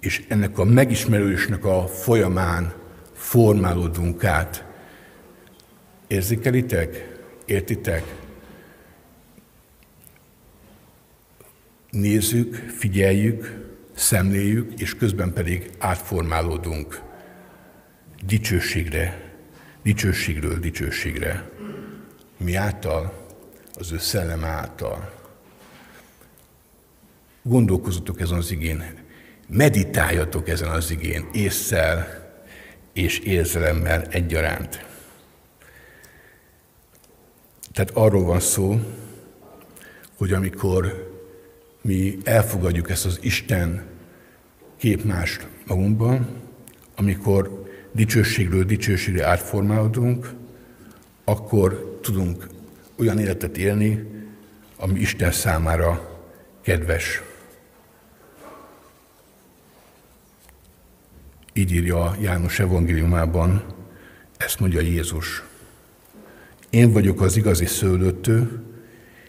és 0.00 0.24
ennek 0.28 0.58
a 0.58 0.64
megismerősnek 0.64 1.64
a 1.64 1.86
folyamán 1.86 2.72
formálódunk 3.12 4.24
át. 4.24 4.64
Érzékelitek? 6.06 7.18
Értitek? 7.44 8.04
Nézzük, 11.90 12.54
figyeljük, 12.54 13.66
szemléljük, 13.94 14.80
és 14.80 14.94
közben 14.94 15.32
pedig 15.32 15.70
átformálódunk 15.78 17.00
dicsőségre, 18.26 19.32
dicsőségről 19.82 20.58
dicsőségre. 20.58 21.50
Mi 22.36 22.54
által? 22.54 23.26
Az 23.74 23.92
ő 23.92 23.98
szellem 23.98 24.44
által. 24.44 25.12
Gondolkozatok 27.42 28.20
ezen 28.20 28.38
az 28.38 28.50
igén, 28.50 28.97
meditáljatok 29.48 30.48
ezen 30.48 30.68
az 30.68 30.90
igén 30.90 31.28
észszel 31.32 32.26
és 32.92 33.18
érzelemmel 33.18 34.02
egyaránt. 34.02 34.86
Tehát 37.72 37.90
arról 37.94 38.24
van 38.24 38.40
szó, 38.40 38.80
hogy 40.16 40.32
amikor 40.32 41.08
mi 41.82 42.18
elfogadjuk 42.24 42.90
ezt 42.90 43.04
az 43.06 43.18
Isten 43.20 43.86
képmást 44.76 45.46
magunkban, 45.66 46.28
amikor 46.96 47.66
dicsőségről 47.92 48.64
dicsőségre 48.64 49.26
átformálódunk, 49.26 50.32
akkor 51.24 51.98
tudunk 52.02 52.48
olyan 52.98 53.18
életet 53.18 53.56
élni, 53.56 54.04
ami 54.76 55.00
Isten 55.00 55.32
számára 55.32 56.20
kedves. 56.62 57.22
Így 61.52 61.72
írja 61.72 62.16
János 62.20 62.58
evangéliumában, 62.58 63.64
ezt 64.36 64.60
mondja 64.60 64.80
Jézus. 64.80 65.42
Én 66.70 66.92
vagyok 66.92 67.20
az 67.20 67.36
igazi 67.36 67.66
szőlőtő, 67.66 68.62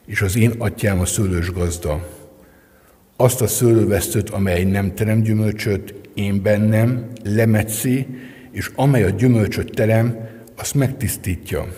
és 0.06 0.22
az 0.22 0.38
én 0.38 0.52
atyám 0.58 1.00
a 1.00 1.06
szőlős 1.06 1.52
gazda. 1.52 2.08
Azt 3.16 3.42
a 3.42 3.48
szőlővesztőt, 3.48 4.30
amely 4.30 4.64
nem 4.64 4.96
terem 4.96 5.22
gyümölcsöt, 5.22 5.94
én 6.14 6.42
bennem, 6.42 7.12
lemetszi, 7.24 8.08
és 8.52 8.72
amely 8.76 9.04
a 9.04 9.10
gyümölcsöt 9.10 9.72
terem, 9.74 10.18
azt 10.58 10.74
megtisztítja, 10.74 11.74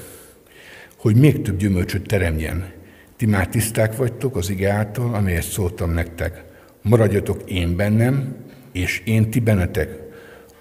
hogy 0.98 1.16
még 1.16 1.42
több 1.42 1.58
gyümölcsöt 1.58 2.08
teremjen. 2.08 2.72
Ti 3.18 3.26
már 3.26 3.48
tiszták 3.48 3.96
vagytok 3.96 4.36
az 4.36 4.50
ige 4.50 4.72
által, 4.72 5.14
amelyet 5.14 5.44
szóltam 5.44 5.92
nektek. 5.92 6.44
Maradjatok 6.82 7.50
én 7.50 7.76
bennem, 7.76 8.36
és 8.72 9.02
én 9.06 9.30
ti 9.30 9.40
bennetek. 9.40 10.01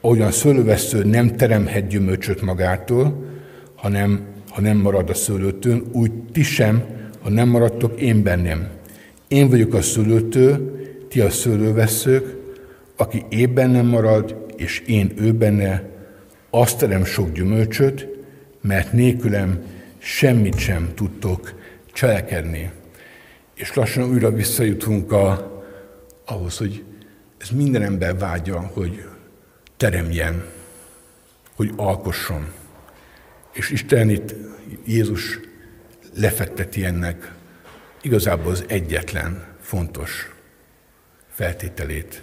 Olyan 0.01 0.31
szőlővesző 0.31 1.05
nem 1.05 1.37
teremhet 1.37 1.87
gyümölcsöt 1.87 2.43
magától, 2.43 3.25
hanem 3.75 4.27
ha 4.51 4.61
nem 4.61 4.77
marad 4.77 5.11
a 5.11 5.15
szőlőtőn, 5.15 5.83
úgy 5.93 6.13
ti 6.33 6.43
sem, 6.43 6.85
ha 7.23 7.31
nem 7.31 7.49
maradtok 7.49 8.01
én 8.01 8.23
bennem. 8.23 8.69
Én 9.29 9.49
vagyok 9.49 9.75
a 9.75 9.83
szőlőtő, 9.83 10.73
ti 11.09 11.21
a 11.21 11.31
szőlőveszők, 11.31 12.37
aki 12.97 13.25
én 13.29 13.55
bennem 13.55 13.87
marad, 13.87 14.47
és 14.57 14.83
én 14.87 15.13
ő 15.17 15.33
benne, 15.33 15.83
azt 16.51 16.79
terem 16.79 17.05
sok 17.05 17.33
gyümölcsöt, 17.33 18.09
mert 18.61 18.93
nélkülem 18.93 19.63
semmit 19.99 20.59
sem 20.59 20.91
tudtok 20.95 21.55
cselekedni. 21.93 22.71
És 23.55 23.75
lassan 23.75 24.11
újra 24.11 24.31
visszajutunk 24.31 25.13
a, 25.13 25.53
ahhoz, 26.25 26.57
hogy 26.57 26.85
ez 27.39 27.49
minden 27.51 27.83
ember 27.83 28.19
vágya, 28.19 28.71
hogy 28.73 29.05
teremjen, 29.81 30.45
hogy 31.57 31.73
alkosson. 31.77 32.53
És 33.53 33.71
Isten 33.71 34.09
itt, 34.09 34.35
Jézus 34.85 35.39
lefekteti 36.15 36.85
ennek 36.85 37.33
igazából 38.03 38.53
az 38.53 38.65
egyetlen 38.69 39.47
fontos 39.61 40.33
feltételét, 41.29 42.23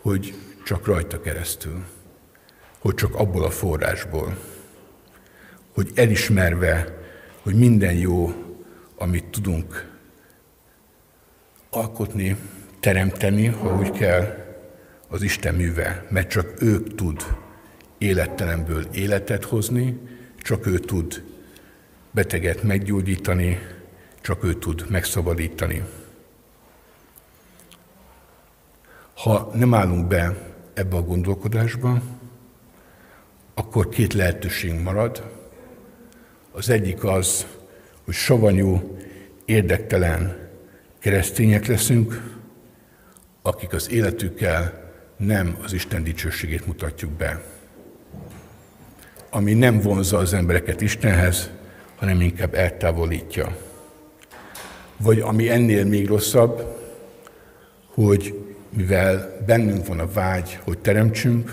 hogy 0.00 0.34
csak 0.64 0.86
rajta 0.86 1.20
keresztül, 1.20 1.84
hogy 2.78 2.94
csak 2.94 3.14
abból 3.14 3.44
a 3.44 3.50
forrásból, 3.50 4.38
hogy 5.74 5.90
elismerve, 5.94 6.98
hogy 7.42 7.54
minden 7.54 7.94
jó, 7.94 8.32
amit 8.96 9.24
tudunk 9.24 9.90
alkotni, 11.70 12.36
teremteni, 12.80 13.46
ha 13.46 13.76
úgy 13.76 13.90
kell, 13.90 14.41
az 15.12 15.22
Isten 15.22 15.54
műve, 15.54 16.06
mert 16.08 16.30
csak 16.30 16.62
ő 16.62 16.82
tud 16.82 17.36
élettelemből 17.98 18.86
életet 18.92 19.44
hozni, 19.44 19.98
csak 20.38 20.66
ő 20.66 20.78
tud 20.78 21.22
beteget 22.10 22.62
meggyógyítani, 22.62 23.58
csak 24.20 24.44
ő 24.44 24.54
tud 24.54 24.86
megszabadítani. 24.90 25.82
Ha 29.14 29.50
nem 29.54 29.74
állunk 29.74 30.06
be 30.06 30.52
ebbe 30.74 30.96
a 30.96 31.02
gondolkodásba, 31.02 32.02
akkor 33.54 33.88
két 33.88 34.12
lehetőség 34.12 34.80
marad. 34.80 35.30
Az 36.52 36.68
egyik 36.68 37.04
az, 37.04 37.46
hogy 38.04 38.14
savanyú, 38.14 38.96
érdektelen 39.44 40.50
keresztények 40.98 41.66
leszünk, 41.66 42.40
akik 43.42 43.72
az 43.72 43.90
életükkel 43.90 44.81
nem 45.26 45.56
az 45.62 45.72
Isten 45.72 46.04
dicsőségét 46.04 46.66
mutatjuk 46.66 47.10
be. 47.10 47.42
Ami 49.30 49.54
nem 49.54 49.80
vonza 49.80 50.18
az 50.18 50.34
embereket 50.34 50.80
Istenhez, 50.80 51.50
hanem 51.96 52.20
inkább 52.20 52.54
eltávolítja. 52.54 53.56
Vagy 54.96 55.20
ami 55.20 55.50
ennél 55.50 55.84
még 55.84 56.06
rosszabb, 56.06 56.80
hogy 57.86 58.44
mivel 58.68 59.42
bennünk 59.46 59.86
van 59.86 59.98
a 59.98 60.12
vágy, 60.12 60.58
hogy 60.64 60.78
teremtsünk, 60.78 61.52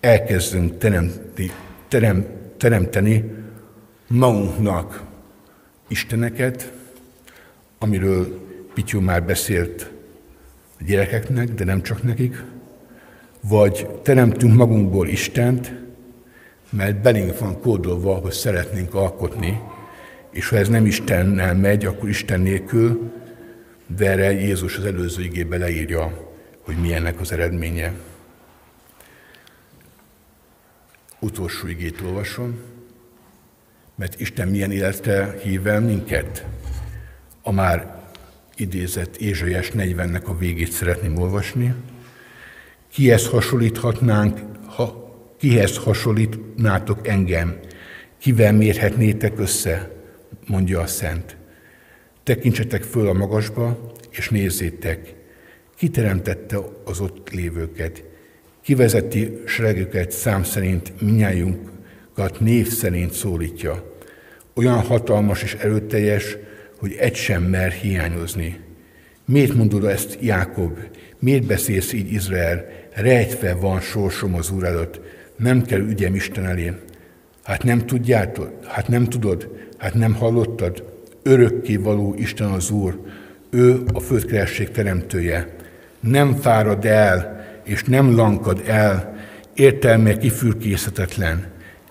elkezdünk 0.00 0.78
teremti, 0.78 1.52
terem, 1.88 2.26
teremteni 2.56 3.24
magunknak 4.06 5.02
isteneket, 5.88 6.72
amiről 7.78 8.48
Pityó 8.74 9.00
már 9.00 9.24
beszélt 9.24 9.90
a 10.80 10.82
gyerekeknek, 10.84 11.54
de 11.54 11.64
nem 11.64 11.82
csak 11.82 12.02
nekik, 12.02 12.42
vagy 13.40 13.86
teremtünk 14.02 14.54
magunkból 14.54 15.08
Istent, 15.08 15.72
mert 16.70 17.02
belénk 17.02 17.38
van 17.38 17.60
kódolva, 17.60 18.14
hogy 18.14 18.32
szeretnénk 18.32 18.94
alkotni, 18.94 19.60
és 20.30 20.48
ha 20.48 20.56
ez 20.56 20.68
nem 20.68 20.86
Istennel 20.86 21.54
megy, 21.54 21.84
akkor 21.84 22.08
Isten 22.08 22.40
nélkül, 22.40 23.12
de 23.96 24.10
erre 24.10 24.32
Jézus 24.32 24.76
az 24.76 24.84
előző 24.84 25.22
igébe 25.22 25.56
leírja, 25.56 26.28
hogy 26.60 26.76
milyennek 26.76 27.20
az 27.20 27.32
eredménye. 27.32 27.92
Utolsó 31.20 31.66
igét 31.66 32.00
olvasom, 32.00 32.58
mert 33.94 34.20
Isten 34.20 34.48
milyen 34.48 34.70
életre 34.70 35.34
hív 35.42 35.66
el 35.66 35.80
minket. 35.80 36.46
A 37.42 37.52
már 37.52 38.02
idézett 38.56 39.16
Ézsaiás 39.16 39.70
40-nek 39.74 40.24
a 40.24 40.36
végét 40.36 40.72
szeretném 40.72 41.16
olvasni. 41.16 41.74
Kihez 42.92 43.26
hasonlíthatnánk, 43.26 44.38
ha, 44.66 45.14
kihez 45.38 45.76
hasonlítnátok 45.76 47.08
engem, 47.08 47.58
kivel 48.18 48.52
mérhetnétek 48.52 49.38
össze, 49.38 49.90
mondja 50.46 50.80
a 50.80 50.86
Szent. 50.86 51.36
Tekintsetek 52.22 52.82
föl 52.82 53.08
a 53.08 53.12
magasba, 53.12 53.92
és 54.10 54.28
nézzétek, 54.28 55.14
ki 55.76 55.88
teremtette 55.88 56.58
az 56.84 57.00
ott 57.00 57.30
lévőket, 57.30 58.04
ki 58.62 58.74
vezeti 58.74 59.40
seregüket 59.46 60.10
szám 60.10 60.42
szerint 60.42 61.00
minnyájunkat 61.00 62.40
név 62.40 62.68
szerint 62.68 63.12
szólítja. 63.12 63.96
Olyan 64.54 64.80
hatalmas 64.80 65.42
és 65.42 65.54
erőteljes, 65.54 66.36
hogy 66.78 66.94
egy 66.98 67.14
sem 67.14 67.42
mer 67.42 67.70
hiányozni. 67.70 68.60
Miért 69.24 69.54
mondod 69.54 69.84
ezt, 69.84 70.18
Jákob? 70.20 70.78
Miért 71.20 71.46
beszélsz 71.46 71.92
így, 71.92 72.12
Izrael? 72.12 72.64
Rejtve 72.94 73.54
van 73.54 73.80
sorsom 73.80 74.34
az 74.34 74.50
Úr 74.50 74.64
előtt, 74.64 75.00
nem 75.36 75.62
kell 75.62 75.80
ügyem 75.80 76.14
Isten 76.14 76.46
elé. 76.46 76.72
Hát 77.42 77.64
nem 77.64 77.86
tudjátok? 77.86 78.50
Hát 78.66 78.88
nem 78.88 79.04
tudod? 79.04 79.68
Hát 79.78 79.94
nem 79.94 80.14
hallottad? 80.14 80.84
Örökké 81.22 81.76
való 81.76 82.14
Isten 82.18 82.48
az 82.48 82.70
Úr, 82.70 82.98
ő 83.50 83.82
a 83.92 84.00
földkeresség 84.00 84.70
teremtője. 84.70 85.56
Nem 86.00 86.34
fárad 86.34 86.84
el, 86.84 87.46
és 87.64 87.84
nem 87.84 88.14
lankad 88.14 88.62
el, 88.66 89.16
értelme 89.54 90.16
kifürkészhetetlen. 90.16 91.46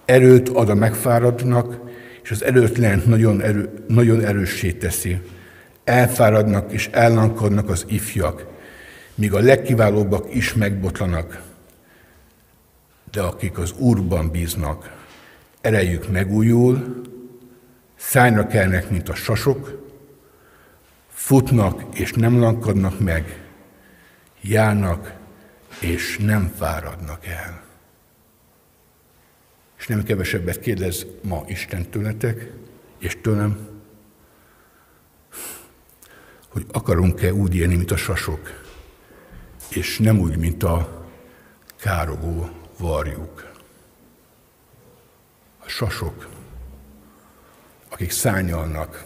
Erőt 0.06 0.50
ad 0.50 0.70
a 0.70 0.76
megfáradnak, 0.76 1.80
és 2.24 2.32
az 2.32 2.44
erőtlen 2.44 3.04
nagyon, 3.06 3.42
erő, 3.42 3.70
nagyon 3.88 4.26
erőssé 4.26 4.72
teszi. 4.72 5.18
Elfáradnak 5.84 6.72
és 6.72 6.90
ellankodnak 6.92 7.70
az 7.70 7.86
ifjak, 7.88 8.49
míg 9.20 9.34
a 9.34 9.40
legkiválóbbak 9.40 10.36
is 10.36 10.54
megbotlanak. 10.54 11.42
De 13.12 13.22
akik 13.22 13.58
az 13.58 13.72
Úrban 13.78 14.30
bíznak, 14.32 15.06
erejük 15.62 16.12
megújul, 16.12 17.02
szányra 17.96 18.48
kelnek, 18.48 18.90
mint 18.90 19.10
a 19.10 19.16
sasok, 19.16 19.88
futnak 21.10 21.84
és 21.96 22.12
nem 22.12 22.40
lankadnak 22.40 23.00
meg, 23.00 23.44
járnak 24.42 25.14
és 25.80 26.18
nem 26.18 26.54
fáradnak 26.58 27.26
el 27.26 27.68
és 29.80 29.88
nem 29.88 30.04
kevesebbet 30.04 30.60
kérdez 30.60 31.06
ma 31.22 31.44
Isten 31.48 31.90
tőletek, 31.90 32.52
és 32.98 33.18
tőlem, 33.22 33.68
hogy 36.48 36.66
akarunk-e 36.72 37.34
úgy 37.34 37.56
élni, 37.56 37.76
mint 37.76 37.92
a 37.92 37.98
sasok, 37.98 38.69
és 39.70 39.98
nem 39.98 40.20
úgy, 40.20 40.38
mint 40.38 40.64
a 40.64 41.06
károgó 41.76 42.50
varjuk. 42.78 43.52
A 45.60 45.68
sasok, 45.68 46.30
akik 47.90 48.12
szányalnak, 48.12 49.06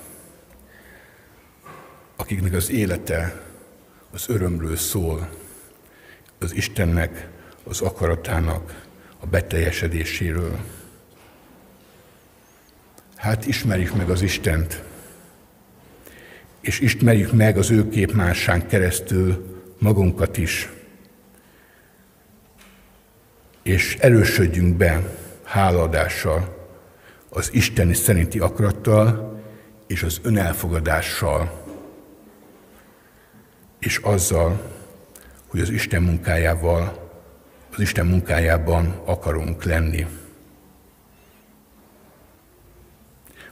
akiknek 2.16 2.54
az 2.54 2.70
élete 2.70 3.42
az 4.12 4.30
örömről 4.30 4.76
szól, 4.76 5.30
az 6.40 6.54
Istennek, 6.54 7.30
az 7.64 7.82
akaratának, 7.82 8.86
a 9.20 9.26
beteljesedéséről. 9.26 10.60
Hát 13.16 13.46
ismerjük 13.46 13.96
meg 13.96 14.10
az 14.10 14.22
Istent, 14.22 14.84
és 16.62 16.80
ismerjük 16.80 17.32
meg 17.32 17.58
az 17.58 17.72
ő 17.72 17.90
képmásán 17.90 18.68
keresztül 18.68 19.53
magunkat 19.84 20.38
is, 20.38 20.70
és 23.64 23.96
erősödjünk 23.96 24.78
be 24.78 25.18
háladással, 25.44 26.68
az 27.30 27.54
Isteni 27.54 27.94
szerinti 27.94 28.40
akarattal 28.40 29.42
és 29.88 30.04
az 30.04 30.20
önelfogadással, 30.24 31.64
és 33.80 33.98
azzal, 33.98 34.72
hogy 35.48 35.60
az 35.60 35.70
Isten 35.70 36.04
munkájával 36.04 37.02
az 37.74 37.80
Isten 37.80 38.06
munkájában 38.06 39.02
akarunk 39.06 39.64
lenni. 39.64 40.08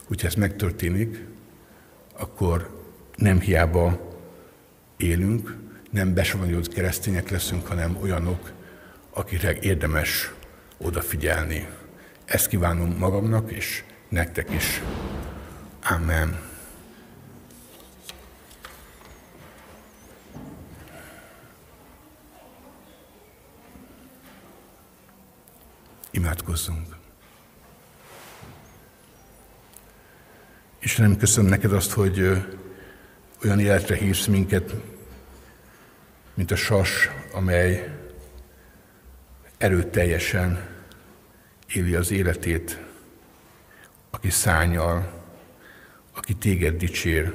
Hogyha 0.04 0.26
ez 0.26 0.34
megtörténik, 0.34 1.24
akkor 2.12 2.80
nem 3.16 3.40
hiába 3.40 4.14
élünk, 4.96 5.56
nem 5.92 6.14
besavanyodott 6.14 6.72
keresztények 6.72 7.30
leszünk, 7.30 7.66
hanem 7.66 7.96
olyanok, 8.00 8.52
akire 9.10 9.58
érdemes 9.60 10.32
odafigyelni. 10.78 11.68
Ezt 12.24 12.48
kívánom 12.48 12.96
magamnak 12.98 13.50
és 13.52 13.84
nektek 14.08 14.50
is. 14.50 14.82
Amen. 15.82 16.40
Imádkozzunk. 26.10 26.96
Istenem, 30.80 31.16
köszönöm 31.16 31.50
neked 31.50 31.72
azt, 31.72 31.92
hogy 31.92 32.20
olyan 33.44 33.60
életre 33.60 33.96
hívsz 33.96 34.26
minket, 34.26 34.74
mint 36.34 36.50
a 36.50 36.56
sas, 36.56 37.10
amely 37.32 37.98
erőteljesen 39.58 40.68
éli 41.72 41.94
az 41.94 42.10
életét, 42.10 42.80
aki 44.10 44.30
szányal, 44.30 45.22
aki 46.14 46.34
téged 46.34 46.76
dicsér, 46.76 47.34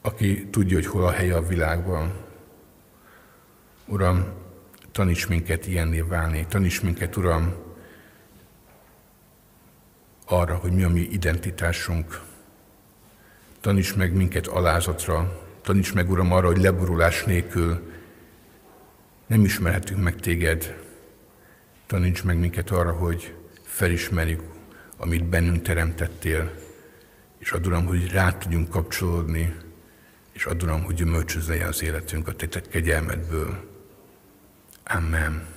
aki 0.00 0.48
tudja, 0.50 0.76
hogy 0.76 0.86
hol 0.86 1.06
a 1.06 1.10
helye 1.10 1.36
a 1.36 1.46
világban. 1.46 2.12
Uram, 3.86 4.32
taníts 4.92 5.28
minket 5.28 5.66
ilyenné 5.66 6.00
válni, 6.00 6.46
taníts 6.46 6.82
minket, 6.82 7.16
Uram, 7.16 7.54
arra, 10.26 10.56
hogy 10.56 10.72
mi 10.72 10.82
a 10.82 10.88
mi 10.88 11.00
identitásunk. 11.00 12.20
Taníts 13.60 13.94
meg 13.94 14.12
minket 14.12 14.46
alázatra, 14.46 15.43
taníts 15.64 15.92
meg, 15.92 16.10
Uram, 16.10 16.32
arra, 16.32 16.46
hogy 16.46 16.60
leborulás 16.60 17.24
nélkül 17.24 17.92
nem 19.26 19.44
ismerhetünk 19.44 20.02
meg 20.02 20.14
téged. 20.20 20.76
Taníts 21.86 22.24
meg 22.24 22.38
minket 22.38 22.70
arra, 22.70 22.92
hogy 22.92 23.34
felismerjük, 23.62 24.42
amit 24.96 25.24
bennünk 25.24 25.62
teremtettél, 25.62 26.54
és 27.38 27.52
add, 27.52 27.66
Uram, 27.66 27.86
hogy 27.86 28.10
rá 28.10 28.32
tudjunk 28.32 28.68
kapcsolódni, 28.68 29.56
és 30.32 30.44
add, 30.44 30.62
Uram, 30.62 30.82
hogy 30.82 30.94
gyümölcsözzelje 30.94 31.66
az 31.66 31.82
életünk 31.82 32.28
a 32.28 32.32
te 32.32 32.60
kegyelmedből. 32.60 33.72
Amen. 34.84 35.53